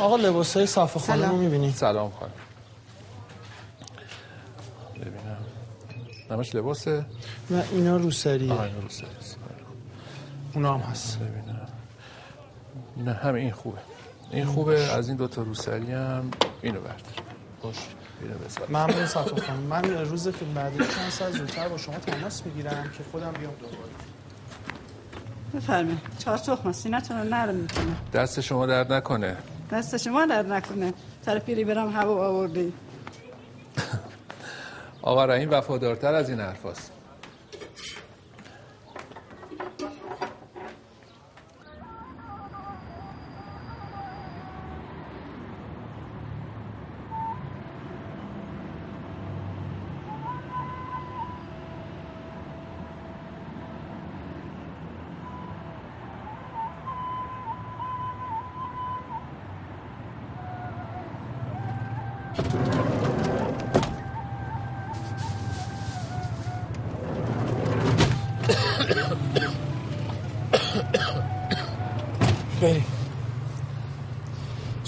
[0.00, 2.32] آقا لباس های صفحه خانم رو می‌بینید سلام خانم.
[4.94, 5.44] ببینم.
[6.30, 7.04] نمش لباسه.
[7.50, 8.52] نه اینا روسریه.
[8.52, 9.08] آه این روسری
[10.54, 11.18] اونا هم هست.
[11.18, 11.68] ببینم.
[12.96, 13.78] نه همه این خوبه.
[14.30, 14.80] این خوبه.
[14.80, 16.30] از این دوتا روسری هم
[16.62, 16.96] اینو بردار.
[17.62, 17.76] باش.
[18.22, 18.68] اینو بذار.
[18.68, 19.60] ممنون صفحه خانم.
[19.60, 23.90] من روز که بعدی چند ساعت زودتر با شما تماس می‌گیرم که خودم بیام دوباره.
[25.54, 26.00] بفرمایید.
[26.18, 29.36] چهار تخم سینتون رو نرم می‌کنه دست شما درد نکنه.
[29.72, 30.92] دست شما در نکنه.
[31.22, 32.72] سر پیری برم هوا آوردی.
[35.02, 36.92] آقا رحیم وفادارتر از این حرفاست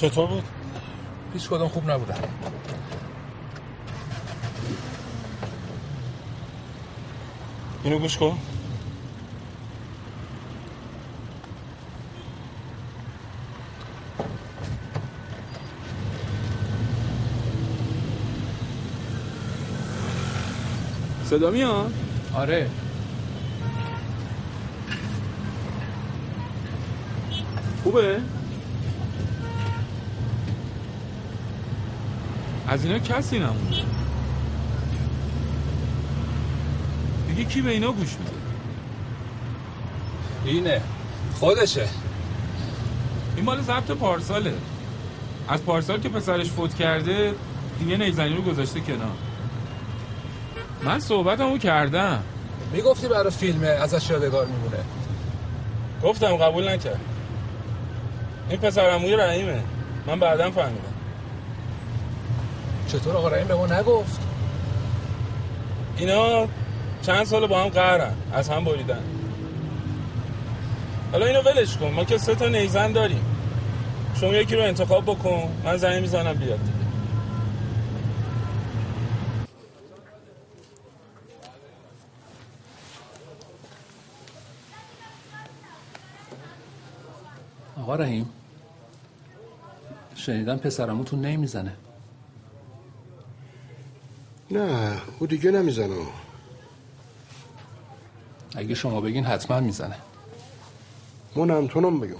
[0.03, 0.44] چطور بود؟
[1.34, 2.18] هیچ کدوم خوب نبودن.
[7.84, 8.38] اینو گوش کن.
[21.24, 21.92] صدا میاد؟
[22.34, 22.70] آره.
[27.84, 28.20] خوبه؟
[32.72, 33.76] از اینا کسی نمونده.
[37.28, 38.30] دیگه کی به اینا گوش میده؟
[40.44, 40.80] اینه.
[41.40, 41.88] خودشه.
[43.36, 44.54] این مال ضبط پارساله.
[45.48, 47.34] از پارسال که پسرش فوت کرده
[47.78, 49.16] دیگه نیزنی رو گذاشته کنار.
[50.84, 52.22] من صحبتمو کردم.
[52.72, 54.84] می‌گفتی برای فیلمه ازش یادگار میمونه.
[56.02, 57.00] گفتم قبول نکرد.
[58.50, 59.62] این پسر عموی رحیمه.
[60.06, 60.82] من بعدا فهمیدم.
[62.93, 64.20] چطور آقا رحیم به ما نگفت؟
[65.97, 66.47] اینا
[67.03, 69.03] چند سال با هم قهرن از هم بریدن.
[71.12, 73.24] حالا اینو ولش کن ما که سه تا نیزن داریم.
[74.14, 76.72] شما یکی رو انتخاب بکن من زنگ می‌زنم بیاد دیگه.
[87.80, 88.30] آقا رحیم
[90.14, 91.72] شنیدم پسرموتون نمی‌زنه.
[94.53, 95.96] نه او دیگه نمی‌زنه.
[98.55, 99.96] اگه شما بگین حتما می‌زنه.
[101.36, 102.16] منم تونم بگم.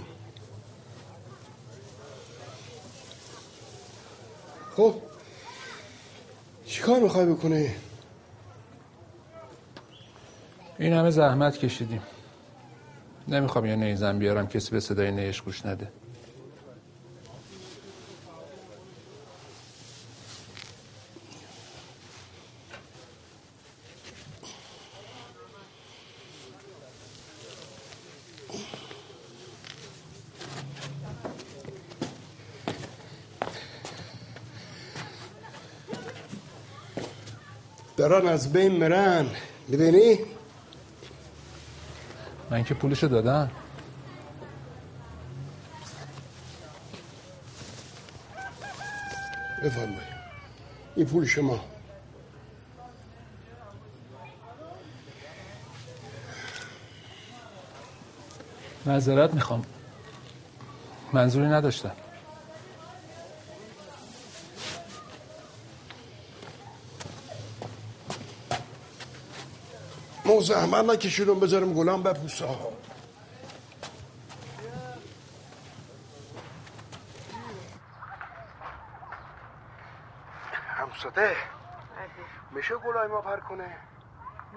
[4.75, 4.95] خب
[6.65, 7.69] چیکار می‌خوای بکنی؟
[10.79, 12.01] این همه زحمت کشیدیم.
[13.27, 15.91] نمی‌خوام یه نیزن بیارم کسی به صدای نیش گوش نده.
[38.13, 39.25] دارن از بین مرن
[39.67, 40.19] می‌بینی؟
[42.49, 43.51] من که پولشو دادم.
[49.63, 50.01] بفرمایید.
[50.95, 51.65] این پول شما.
[58.85, 59.65] معذرت می‌خوام.
[61.13, 61.91] منظوری نداشتم
[70.32, 72.73] همون زحمت نکشیدم بذارم گلام بپوسه ها.
[80.53, 81.35] همساده؟
[82.51, 83.77] میشه گلای ما پر کنه؟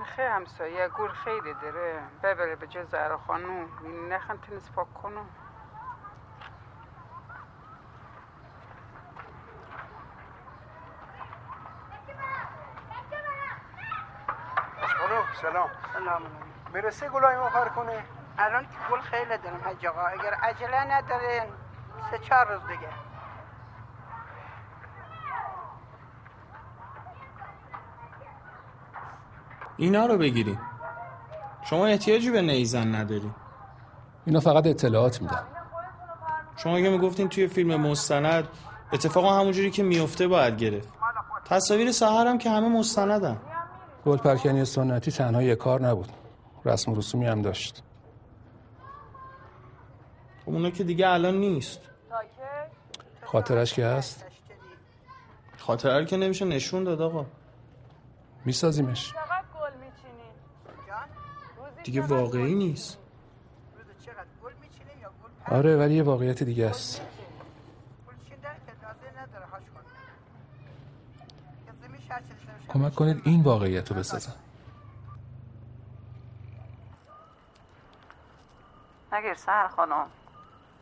[0.00, 2.02] نخه همسایه گور خیلی داره.
[2.22, 3.68] ببره به جای زهرا خانوم.
[4.12, 5.26] نخن تنس پاک کنم
[14.98, 15.68] خانم سلام.
[15.92, 16.22] سلام.
[16.74, 18.04] می‌رسه گلای ما پر کنه
[18.38, 20.00] الان که گل خیلی دارم حج آقا.
[20.00, 21.52] اگر عجله ندارین
[22.10, 22.88] سه چهار روز دیگه.
[29.76, 30.60] اینا رو بگیریم
[31.64, 33.32] شما احتیاجی به نیزن نداری.
[34.26, 35.46] اینا فقط اطلاعات میدن.
[36.56, 38.48] شما که می‌گفتین توی فیلم مستند
[38.92, 40.88] اتفاقا همونجوری که میفته باید گرفت.
[41.44, 43.40] تصاویر سهر هم که همه مستندن.
[44.06, 46.08] گل پرکنی سنتی تنها یه کار نبود.
[46.64, 47.82] رسم و رسومی هم داشت.
[50.44, 51.80] خب اونا که دیگه الان نیست.
[53.22, 54.24] خاطرش که هست؟
[55.56, 57.26] خاطره رو که نمیشه نشون داد آقا.
[58.44, 59.14] میسازیمش.
[61.84, 62.98] دیگه واقعی نیست.
[65.48, 67.00] آره ولی یه واقعیت دیگه است.
[72.68, 74.34] کمک کنید این واقعیت رو بسازم.
[79.12, 80.06] نگیر سهر خانم.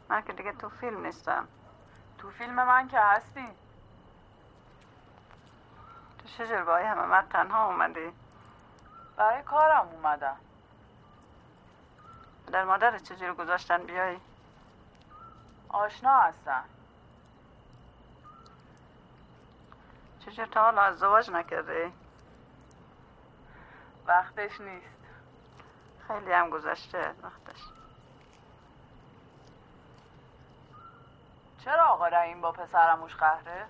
[0.08, 1.48] من که دیگه تو فیلم نیستم.
[2.18, 3.46] تو فیلم من که هستی.
[6.18, 8.12] تو چجور با همه؟ من تنها اومدی.
[9.16, 10.36] برای کارم اومدم.
[12.52, 14.16] در مادر چجور گذاشتن بیای
[15.68, 16.64] آشنا هستن.
[20.26, 21.92] چجور تا حالا ازدواج نکرده
[24.06, 25.04] وقتش نیست
[26.08, 27.60] خیلی هم گذشته وقتش
[31.64, 33.66] چرا آقا رحیم با پسرموش قهره؟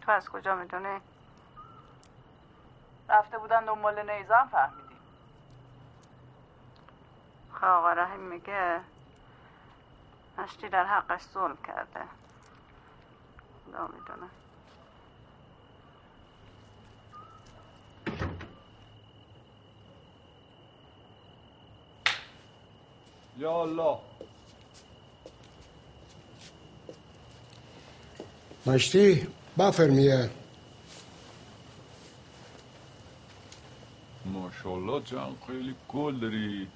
[0.00, 1.00] تو از کجا می‌دونی؟
[3.08, 4.98] رفته بودن دنبال نیزم فهمیدیم
[7.52, 8.80] خب آقا رحیم میگه
[10.38, 12.00] مشتی در حقش ظلم کرده.
[13.66, 14.30] خدا می‌دونه
[23.38, 23.98] یا الله.
[28.66, 29.28] مشتی
[29.58, 30.30] بفرمیه
[34.24, 36.68] ماشاءالله جان خیلی گل داری.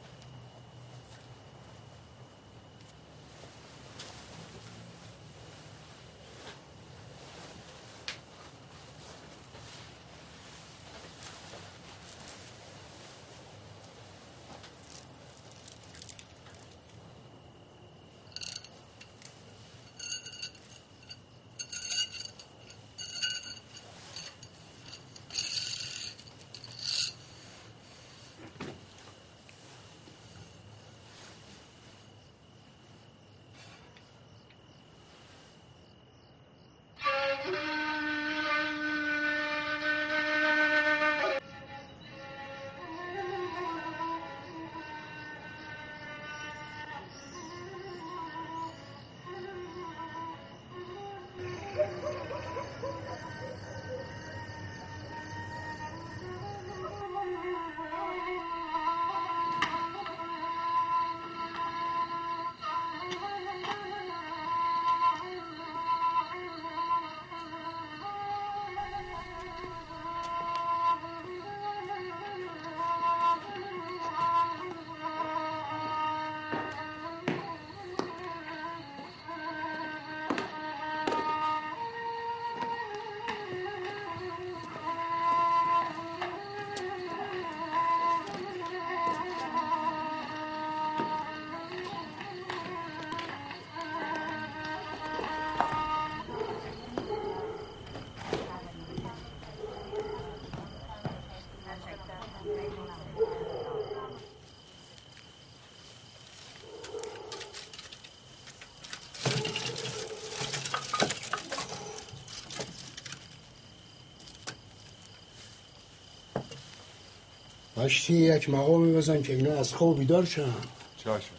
[117.76, 120.54] مشتی یک مقامی بزن که اینا از خواب بیدار شن.
[120.96, 121.35] چشم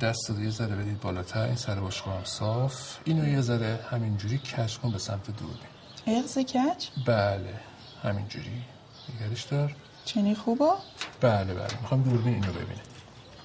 [0.00, 2.96] دست رو یه ذره بدید بالاتر این سر باشگاه هم صاف.
[3.04, 7.54] اینو یه ذره همینجوری کش کن به سمت دوربین اغز کچ بله
[8.02, 8.62] همینجوری.
[9.20, 9.76] نگرش دار.
[10.04, 10.78] چنین خوبا
[11.20, 11.80] بله بله.
[11.80, 12.80] می‌خوام دوربین اینو ببینه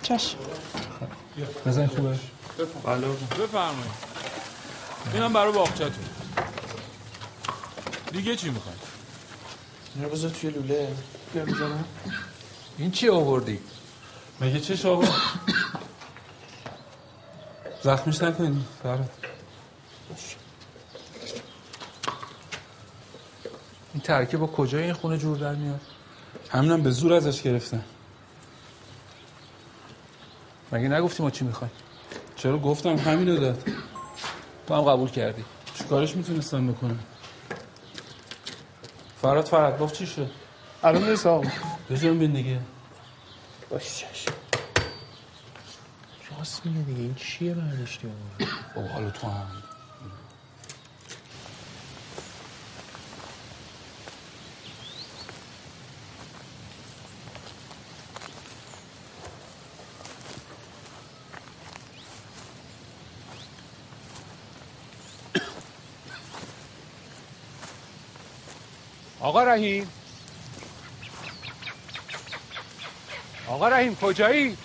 [0.01, 0.37] چشم
[1.65, 2.19] بزن خوبه.
[2.83, 3.07] بله.
[3.07, 3.91] بفرمایید.
[5.13, 6.05] اینم برای باغچتون
[8.11, 8.79] دیگه چی می‌خواید؟
[9.95, 10.87] اینا بذار توی لوله.
[11.33, 11.45] بیا
[12.77, 13.59] این چی آوردی؟
[14.41, 15.07] مگه چش آقا
[17.85, 18.65] زخمش نکنی.
[18.83, 19.09] فراد
[23.93, 25.81] این ترکیب با کجای این خونه جور در میاد؟
[26.49, 27.83] همینم به زور ازش گرفتن.
[30.71, 31.71] مگه نگفتی ما چی می‌خوایم؟
[32.35, 33.63] چرا گفتم همینو داد.
[34.67, 35.43] تو هم قبول کردی.
[35.75, 36.99] چیکارش می‌تونستم بکنم؟
[39.21, 40.31] فراد فراد گفت چی شد؟
[40.83, 41.47] الان نیست آقا.
[41.89, 42.59] بجام بین دیگه.
[43.69, 44.03] باش
[46.65, 48.15] میگه دیگه این چیه برداشتی اون؟
[48.75, 49.47] بابا حالا تو هم.
[69.19, 69.89] آقا رحیم.
[73.47, 74.57] آقا رحیم کجایی؟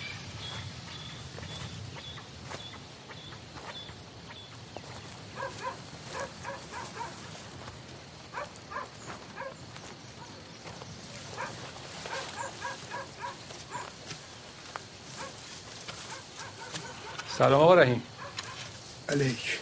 [17.37, 18.03] سلام آقا رحیم
[19.09, 19.59] علیک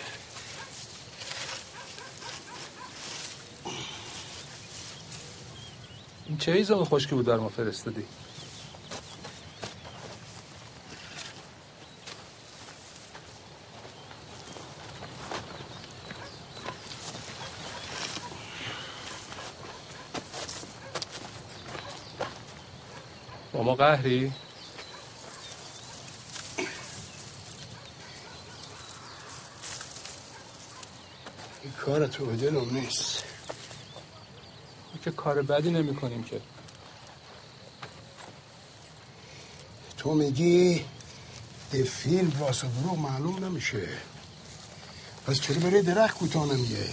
[6.29, 8.05] این چه ایزان خشکی بود در ما فرستادی
[23.53, 24.31] با ما قهری؟
[31.63, 32.25] این کار تو
[32.71, 33.28] نیست
[35.03, 36.41] که کار بدی نمی کنیم که.
[39.97, 40.85] تو میگی
[41.85, 43.87] فیلم راست و دروغ معلوم نمیشه.
[45.27, 46.85] پس چرا برای درخت کوتاه نمیگه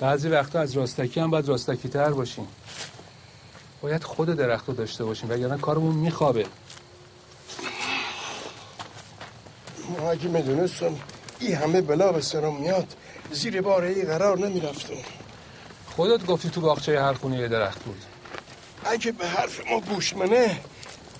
[0.00, 2.46] بعضی وقتا از راستکی هم باید راستکی تر باشیم.
[3.82, 6.46] باید خود درخت رو داشته باشیم وگرنه کارمون میخوابه.
[9.98, 10.96] ما اگه می‌دونستم
[11.40, 12.96] این همه بلا به سرم میاد
[13.32, 14.94] زیر بار ای قرار نمی‌رفتم.
[15.96, 18.02] خودت گفتی تو باغچه هر خونه یه درخت بود.
[18.84, 20.60] اگه به حرف ما گوش منه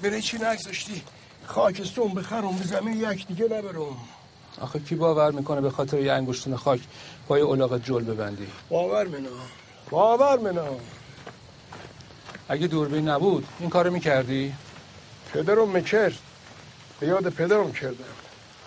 [0.03, 1.03] بره چی نگذاشتی؟
[1.47, 3.97] خاکستون بخرم به زمین یک دیگه نبرم.
[4.61, 6.81] آخه کی باور می‌کنه به خاطر یه انگشتون خاک
[7.29, 9.31] پای اولاغ جل ببندی؟ باور منا.
[9.91, 10.67] باور منا.
[12.49, 14.55] اگه دوربین نبود این کارو می‌کردی؟
[15.33, 16.15] پدرم می‌کرد.
[17.01, 18.05] به یاد پدرم کردم.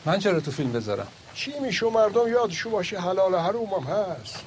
[0.05, 4.43] من چرا تو فیلم بذارم؟ چی میشو مردم یادشو باشه حلال حرومم هست.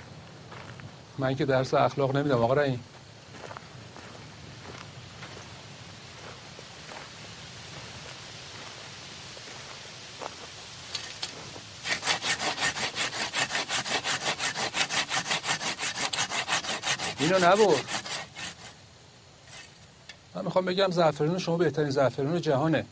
[1.20, 2.84] من که درس اخلاق نمیدم آقا رحیم.
[17.18, 17.56] اینو نبر
[20.34, 22.84] من می‌خوام بگم زعفرون شما بهترین زعفرون جهانه.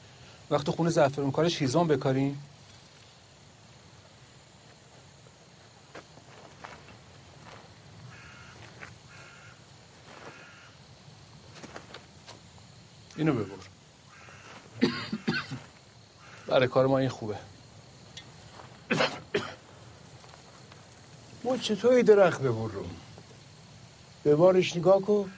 [0.50, 2.36] وقتی خونه زعفرون کارش هیزم بکارین
[13.18, 13.54] اینو ببر.
[16.46, 17.36] برای کار ما این خوبه.
[21.44, 22.90] ما چطوری درخت ببرم؟
[24.24, 25.32] به بارش نگاه کن.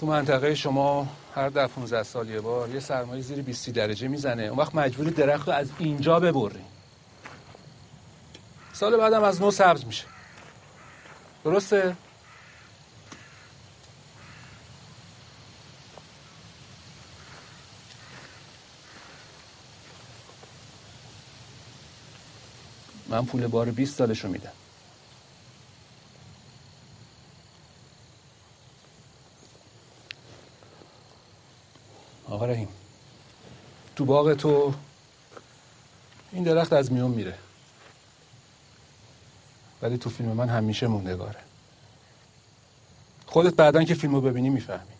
[0.00, 4.42] تو منطقه شما هر ده 15 سال یه بار یه سرمایه زیر 20 درجه می‌زنه.
[4.42, 6.64] اون وقت مجبوری درخت رو از اینجا ببری
[8.72, 10.13] سال بعدم از نو سبز میشه.
[11.44, 11.96] درسته؟
[23.08, 24.52] من پول بار 20 سالشو میدم
[32.28, 32.68] آقا رحیم
[33.96, 34.74] تو باغ تو
[36.32, 37.43] این درخت از میون میره
[39.84, 41.40] ولی تو فیلم من همیشه موندگاره.
[43.26, 44.94] خودت بعدا که فیلمو ببینی می‌فهمی.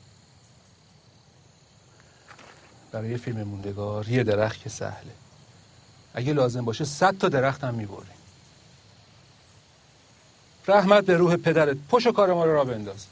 [2.93, 5.13] برای یه فیلم موندگار یه درخت که سهله.
[6.15, 8.17] اگه لازم باشه صد تا درخت هم می‌بریم.
[10.69, 11.77] رحمت به روح پدرت.
[11.89, 13.07] پشت کار ما رو را بنداز.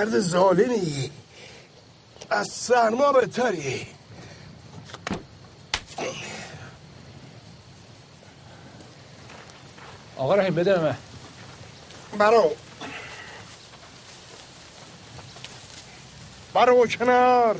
[0.00, 1.10] مرد ظالمی.
[2.30, 3.86] از سرما بهتری
[10.16, 10.96] آقا رحیم بده به من.
[12.18, 12.50] برو.
[16.54, 17.56] برو کنار.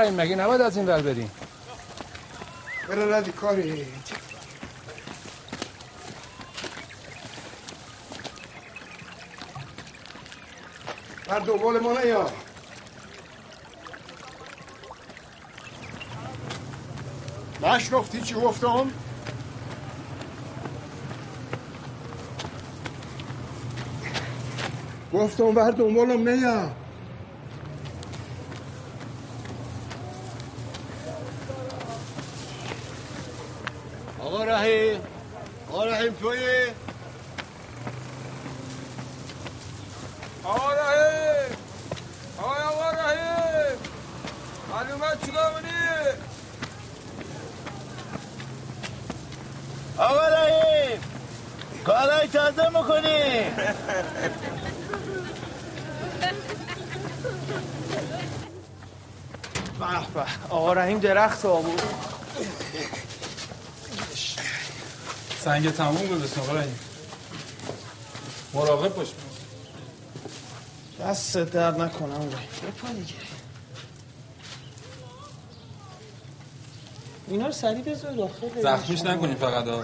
[0.00, 1.30] رحیم مگه نباید از این ور بریم؟
[2.88, 3.86] بره ردی کاری.
[11.28, 12.30] بر دنبال ما نیا.
[17.62, 18.92] نشنفتی چی گفتم؟
[25.12, 26.70] گفتم بر دنبالم نیا.
[34.40, 36.38] آقا رحیم توی
[40.44, 40.76] آقای
[42.38, 43.78] آقا رحیم
[44.72, 45.70] معلومت چیکار کنی
[49.98, 50.20] آقا
[51.84, 53.42] کارای تازه می‌کنی.
[59.78, 62.09] به به آقا رحیم درخت آورد.
[65.44, 66.62] سنگ تموم گذاشتم آقا
[68.54, 69.08] مراقب باش.
[71.00, 73.14] دست درد نکنم رحیم بپا دیگه.
[77.28, 79.82] اینا رو سریع بذار داخل زخمیش نکنین فقط ها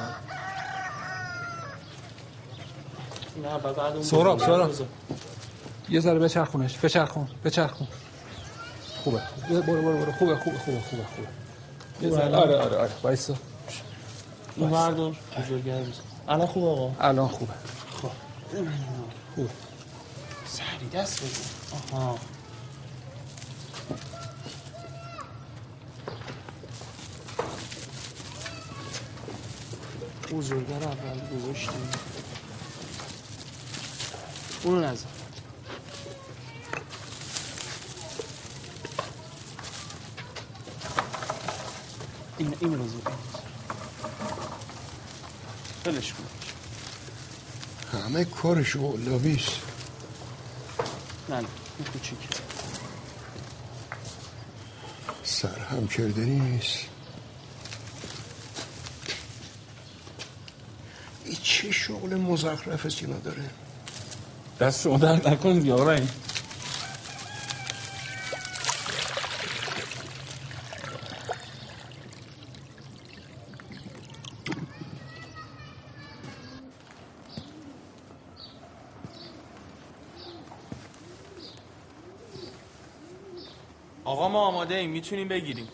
[3.43, 4.75] نه بعد اون سهراب سهراب.
[5.89, 7.89] یه ذره بچرخونش بچرخون بچرخون.
[9.05, 9.23] خوبه.
[9.51, 10.13] برو برو برو.
[10.13, 11.29] خوبه خوبه خوبه خوبه خوبه.
[12.01, 12.91] یه آره آره آره.
[13.03, 13.35] وایسا.
[14.57, 17.53] این بردار بزرگه رو بذار الان خوب آقا؟ الان خوبه.
[18.03, 18.11] خب.
[19.35, 19.51] خوبه
[20.47, 21.97] سریع دست بزن.
[21.97, 22.19] آها.
[30.33, 31.91] بزرگه رو اول گذاشتیم.
[34.63, 35.07] اونو نزن.
[42.39, 43.03] این این بزرگ
[45.87, 46.25] فلش کن
[47.99, 49.51] همه کارش اولویست.
[51.29, 52.19] نه نه این کوچیک.
[55.23, 56.79] سر هم کرده نیست.
[61.25, 63.51] این چه شغل مزخرف است اینا داره.
[64.61, 66.11] دست شما درد نکنید یا آقا رحیم
[84.05, 85.69] آقا ما آماده ایم می‌تونیم بگیریم.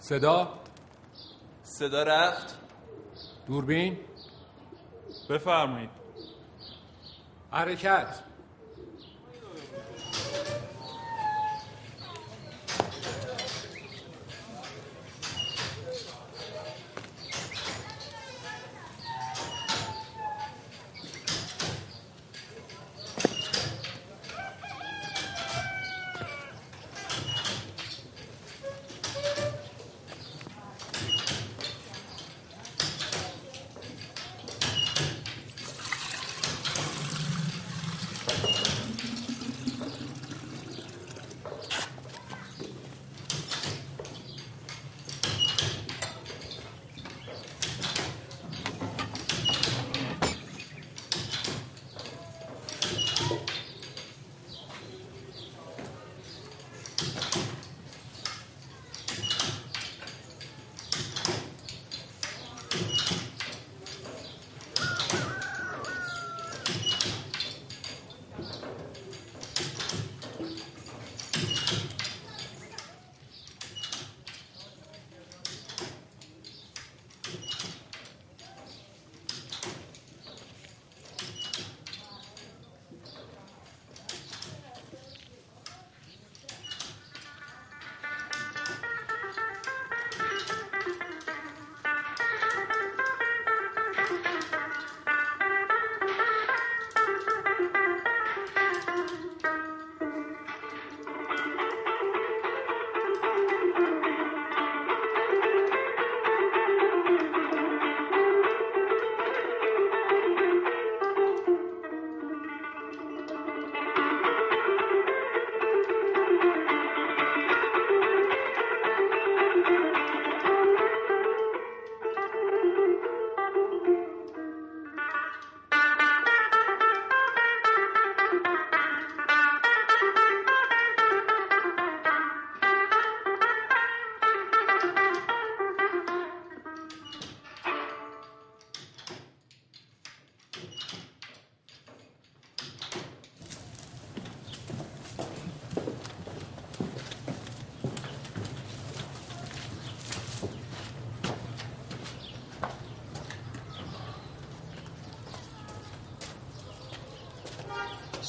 [0.00, 0.58] صدا؟
[1.64, 2.58] صدا رفت.
[3.46, 3.98] دوربین؟
[5.28, 5.90] بفرمایید.
[7.50, 8.22] حرکت.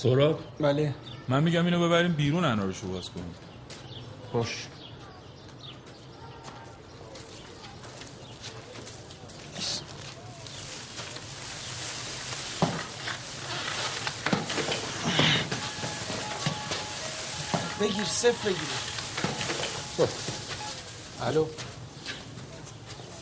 [0.04, 0.96] سهراب؟ بله.
[1.28, 3.36] من میگم اینو ببریم بیرون انارشو باز کنیم.
[4.34, 4.68] باش.
[17.82, 18.58] بگیر صفر بگیر.
[21.22, 21.46] الو.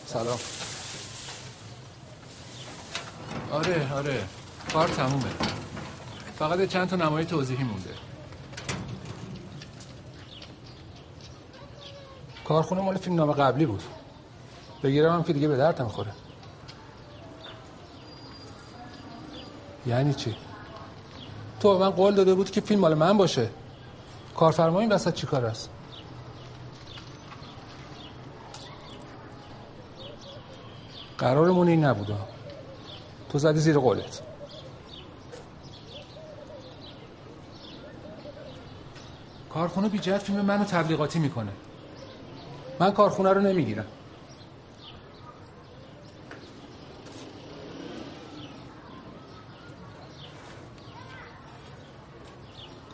[0.06, 0.39] سلام.
[3.51, 4.23] آره آره.
[4.73, 5.49] کار تمومه.
[6.40, 7.90] فقط چند تا نمای توضیحی مونده.
[12.45, 13.84] کارخونه مال فیلم نام قبلی بود.
[14.84, 16.11] بگیرم هم که دیگه به درد نمی‌خوره.
[19.86, 20.36] یعنی چی؟
[21.60, 23.49] تو به من قول داده بود که فیلم مال من باشه.
[24.36, 25.70] کارفرما این وسط چیکار است؟
[31.18, 32.16] قرارمون این نبوده
[33.32, 34.28] تو زدی زیر قولت.
[39.60, 41.52] کارخونه بی جهت فیلم منو تبلیغاتی می‌کنه.
[42.80, 43.86] من کارخونه رو نمی‌گیرم.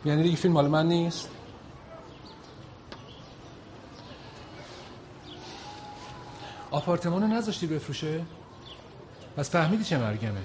[0.05, 1.29] یعنی دیگه فیلم مال من نیست؟
[6.71, 8.25] آپارتمان رو نذاشتی بفروشه؟
[9.37, 10.41] پس فهمیدی چه مرگمه.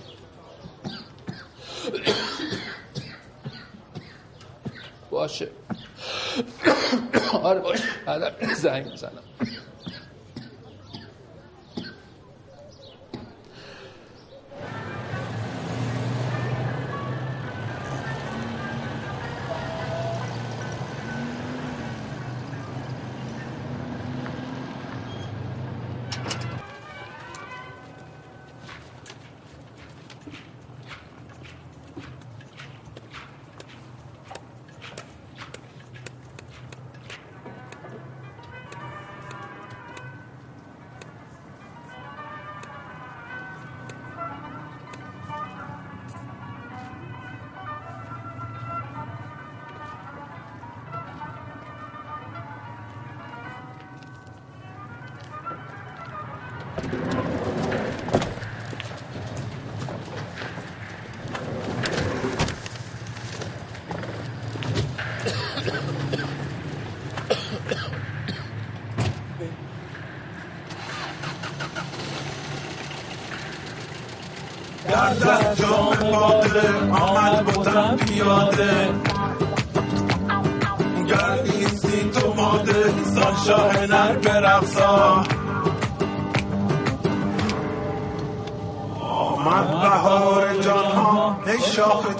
[5.10, 5.59] باشه.
[7.42, 9.22] آره باشه بعدم زنگ می‌زنم.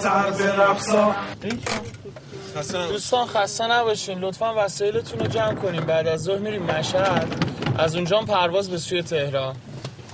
[0.01, 1.15] تر برقصا
[2.89, 4.19] دوستان خسته نباشین.
[4.19, 7.45] لطفا وسایلتون رو جمع کنیم بعد از ظهر میریم مشهد.
[7.77, 9.55] از اونجا هم پرواز به سوی تهران.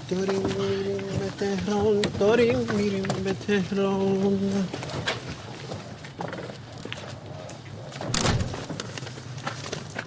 [0.09, 2.01] داریم میریم به تهران.
[2.19, 4.67] داریم میریم به تهران.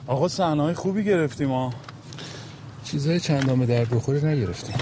[0.06, 1.72] آقا صحنه‌های خوبی گرفتیم ها.
[2.84, 4.76] چیزای چندامه در بخوره نگرفتیم.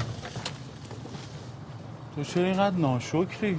[2.16, 3.58] تو چرا اینقدر ناشکری؟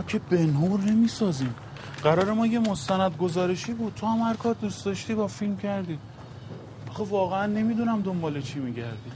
[0.00, 1.54] ما که بنهور نمی‌سازیم.
[2.02, 3.94] قرار ما یه مستند گزارشی بود.
[3.94, 5.98] تو هم هر کار دوست داشتی با فیلم کردی.
[6.90, 9.12] آخه واقعا نمی‌دونم دنبال چی میگردی.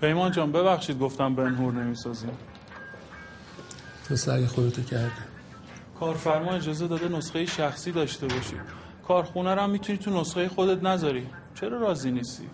[0.00, 2.30] پیمان جان ببخشید گفتم بنهور نمی‌سازیم.
[4.08, 5.10] تو سعی خودتو کردی
[6.00, 8.56] کارفرما اجازه داده نسخه شخصی داشته باشی.
[9.08, 11.26] کارخونه رو هم می‌تونی تو نسخه خودت نذاری.
[11.54, 12.50] چرا راضی نیستی؟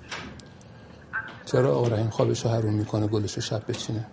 [1.45, 4.07] چرا آقا رحیم خوابشو حروم می‌کنه گلشو شب بچینه؟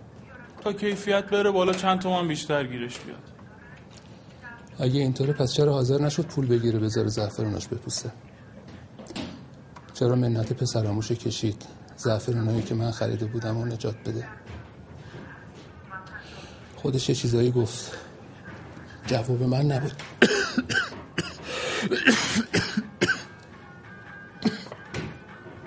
[0.64, 3.18] تا کیفیت بره بالا چند تومن بیشتر گیرش بیاد.
[4.78, 8.10] اگه اینطوره پس چرا حاضر نشد پول بگیره بذاره زعفروناش بپوسه؟
[9.94, 11.62] چرا منت پسراموشو کشید؟
[11.96, 14.28] زعفرونایی که من خریده بودم و نجات بده.
[16.76, 17.98] خودش یه چیزایی گفت.
[19.06, 20.02] جواب من نبود.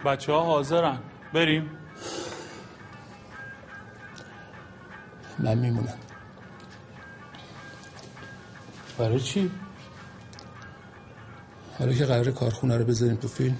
[0.06, 1.00] بچه ها حاضرن.
[1.34, 1.70] بریم.
[5.40, 5.94] من میمونم.
[8.98, 9.52] برای چی؟
[11.80, 13.58] حالا که قرار کارخونه رو بذاریم تو فیلم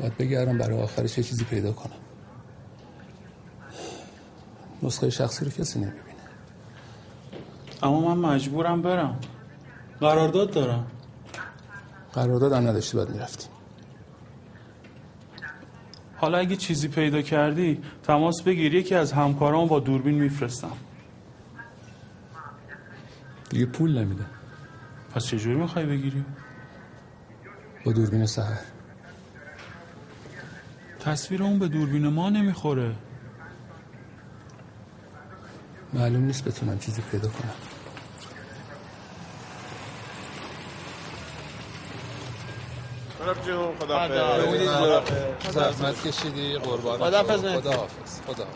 [0.00, 1.96] باید بگردم برای آخرش یه چیزی پیدا کنم.
[4.82, 6.02] نسخه شخصی رو کسی نمی‌بینه.
[7.82, 9.20] اما من مجبورم برم.
[10.00, 10.86] قرارداد دارم.
[12.12, 13.46] قرارداد هم نداشتی باید می‌رفتی.
[16.16, 18.74] حالا اگه چیزی پیدا کردی تماس بگیر.
[18.74, 20.72] یکی از همکارام با دوربین میفرستم.
[23.50, 24.24] دیگه پول نمیده.
[25.14, 26.24] پس چجوری می‌خوای بگیری؟
[27.84, 28.60] با دوربین سهر.
[31.00, 32.94] تصویر اون به دوربین ما نمی‌خوره.
[35.94, 37.75] معلوم نیست بتونم چیزی پیدا کنم.
[43.26, 47.68] برم جون خدا زحمت کشیدی قربان خدا مهدی.
[47.68, 48.46] حافظ خدا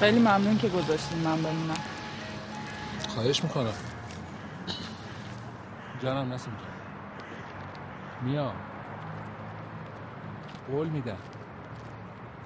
[0.00, 1.76] خیلی ممنون که گذاشتین من بمونم.
[3.08, 3.72] خواهش می‌کنم.
[6.02, 8.30] جانم نسیم جان.
[8.30, 8.52] میا
[10.70, 11.18] قول میدم.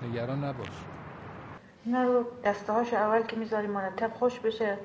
[0.02, 0.68] نگران نباش.
[1.86, 4.78] اینا رو دسته هاشو اول که می‌ذاریم مرتب خوش بشه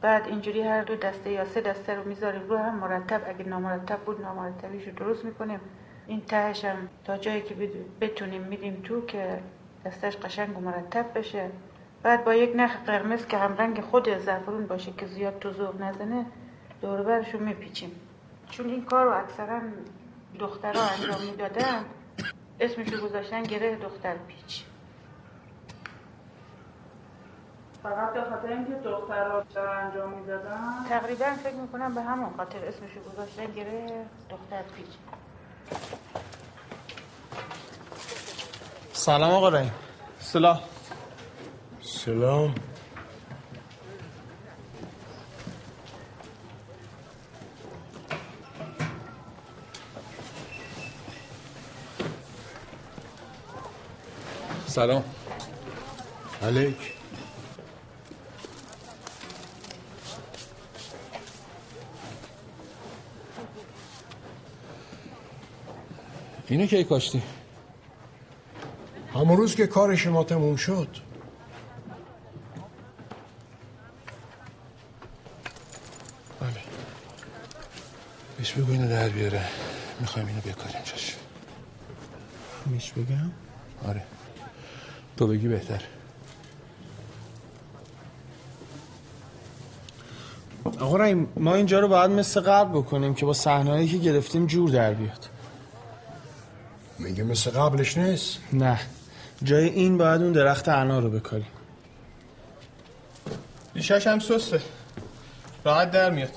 [0.00, 3.22] بعد اینجوری هر دو دسته یا سه دسته رو می‌ذاریم رو هم مرتب.
[3.26, 5.60] اگه نامرتب بود نامرتبیش رو درست می‌کنیم.
[6.06, 7.70] این تهش هم تا جایی که
[8.00, 9.40] بتونیم میدیم تو که
[9.84, 11.50] دستش قشنگ و مرتب بشه.
[12.02, 15.82] بعد با یک نخ قرمز که هم رنگ خود زعفرون باشه که زیاد تو ذوق
[15.82, 16.26] نزنه
[16.80, 18.00] دور برش رو میپیچیم.
[18.50, 19.60] چون این کار رو اکثرا
[20.38, 21.84] دخترها انجام می‌دادن
[22.60, 24.64] اسمش رو گذاشتن گره دختر پیچ.
[27.82, 32.90] فقط به خاطر اینکه دخترها بیشتر انجام می‌دادن؟ تقریبا فکر می‌کنم به همون خاطر اسمش
[32.96, 34.86] رو گذاشتن گره دختر پیچ.
[38.92, 39.72] سلام آقا رحیم.
[40.20, 40.60] سلام.
[41.82, 42.54] سلام.
[54.66, 55.04] سلام.
[56.42, 57.01] علیک.
[66.52, 67.22] اینو کی کاشتی؟
[69.14, 70.88] همون روز که کار شما تموم شد.
[76.40, 76.50] بله.
[78.38, 79.44] بهش بگو اینو در بیاره.
[80.00, 81.16] می‌خوایم اینو بکاریم جاش.
[82.66, 83.30] میش بگم؟
[83.88, 84.02] آره.
[85.16, 85.82] تو بگی بهتر.
[90.80, 94.94] آقا ما اینجا رو باید مثل قبل بکنیم که با صحنه‌ای که گرفتیم جور در
[94.94, 95.31] بیاد.
[97.02, 98.80] میگه مثل قبلش نیست؟ نه.
[99.42, 101.46] جای این باید اون درخت انار رو بکاریم
[103.74, 104.62] ریشش هم سسته.
[105.64, 106.30] راحت در میاد.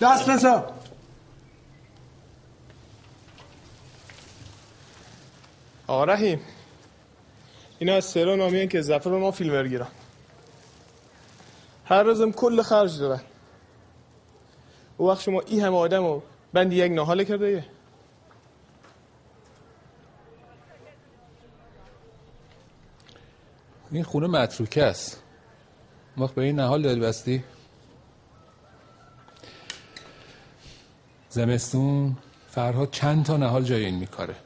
[0.00, 0.72] دست نزا!
[5.86, 6.40] آقا رحیم
[7.78, 9.86] اینا از سرا نامیان که زفر ما فیلم گیرن.
[11.84, 13.20] هر روزم کل خرج دارن.
[14.96, 16.22] او وقت شما این همه آدم رو
[16.52, 17.75] بندی یک ناحاله کرده یه.
[23.90, 25.22] این خونه متروکه است.
[26.18, 27.44] وقت به این نهال دل بستی؟
[31.28, 32.16] زمستون
[32.48, 34.36] فرهاد چند تا نهال جای این میکاره.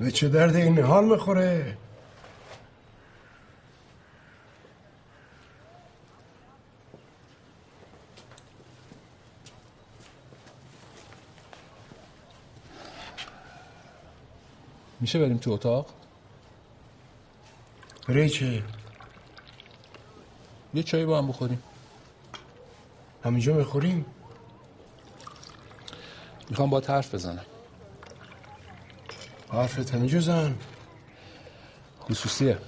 [0.00, 1.76] به چه درد این حال می‌خوره؟
[15.00, 16.03] میشه بریم تو اتاق؟
[18.08, 18.62] ریچه
[20.74, 21.62] یه چای با هم بخوریم.
[23.24, 24.06] همینجا می‌خوریم
[26.50, 27.44] می‌خوام با حرف بزنم.
[29.52, 30.58] حرفت همینجا زن.
[32.00, 32.58] خصوصیه.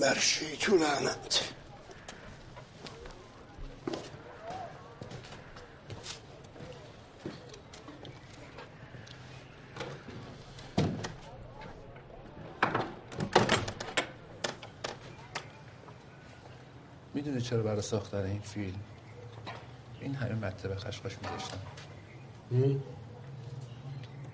[0.00, 1.52] مرشی تو لعنت
[17.14, 18.78] می‌دونی چرا برای ساختن این فیلم؟
[20.00, 21.58] این همه مطلب خشخاش میذاشتم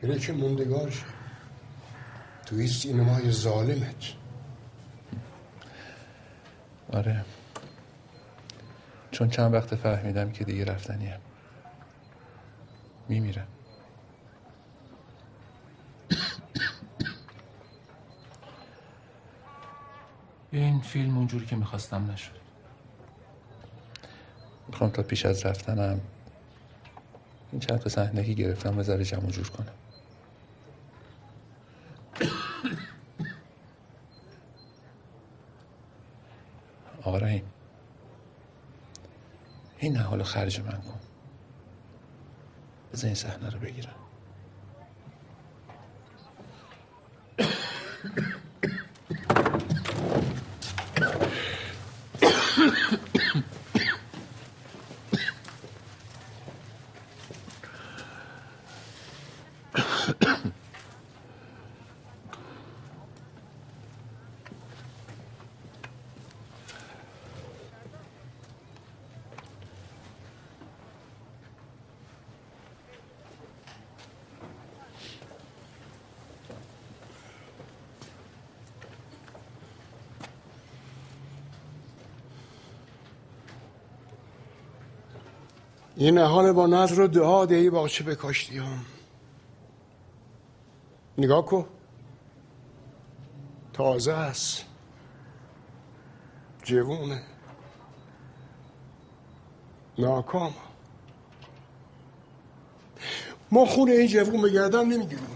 [0.03, 1.05] اینه که موندگار شه
[2.47, 4.12] توی سینمای ظالمت.
[6.93, 7.24] آره.
[9.11, 11.20] چون چند وقت فهمیدم که دیگه رفتنیم
[13.09, 13.47] میمیرم.
[20.51, 22.45] این فیلم اونجوری که می‌خواستم نشد.
[24.74, 26.01] می‌خوام تا پیش از رفتنم
[27.52, 29.72] این چند تا صحنه که گرفتم بذاره جمع جور کنم.
[37.02, 37.44] آقا رحیم
[39.78, 41.01] این حال خرج من کن.
[42.92, 44.03] بذار این صحنه رو بگیرم.
[86.05, 88.85] این نهال با نظر و دعا دهی باغچه بکاشتی هم
[91.18, 91.66] نگاه کن
[93.72, 94.64] تازه است.
[96.62, 97.22] جوونه.
[99.98, 100.55] ناکام.
[103.51, 105.26] ما خون این جوون به گردن نمی‌گیریم.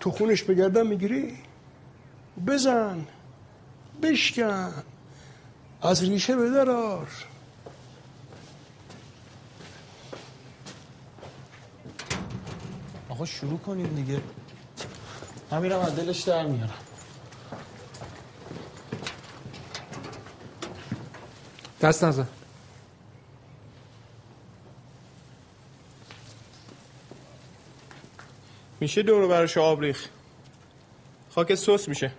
[0.00, 1.38] تو خونش به گردن می‌گیری؟
[2.46, 3.06] بزن.
[4.02, 4.72] بشکن.
[5.82, 7.08] از ریشه بدرار.
[13.22, 14.20] آقا شروع کنیم دیگه.
[15.50, 16.70] من میرم از دلش در میارم.
[21.80, 22.26] دست نزن.
[28.80, 30.08] میشه دورو براش آب ریخ
[31.30, 32.12] خاک سوس میشه.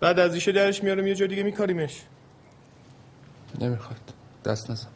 [0.00, 2.02] بعد از ریشه درش میارم یه جا دیگه میکاریمش.
[3.60, 4.12] نمی‌خواد.
[4.44, 4.88] دست نزن.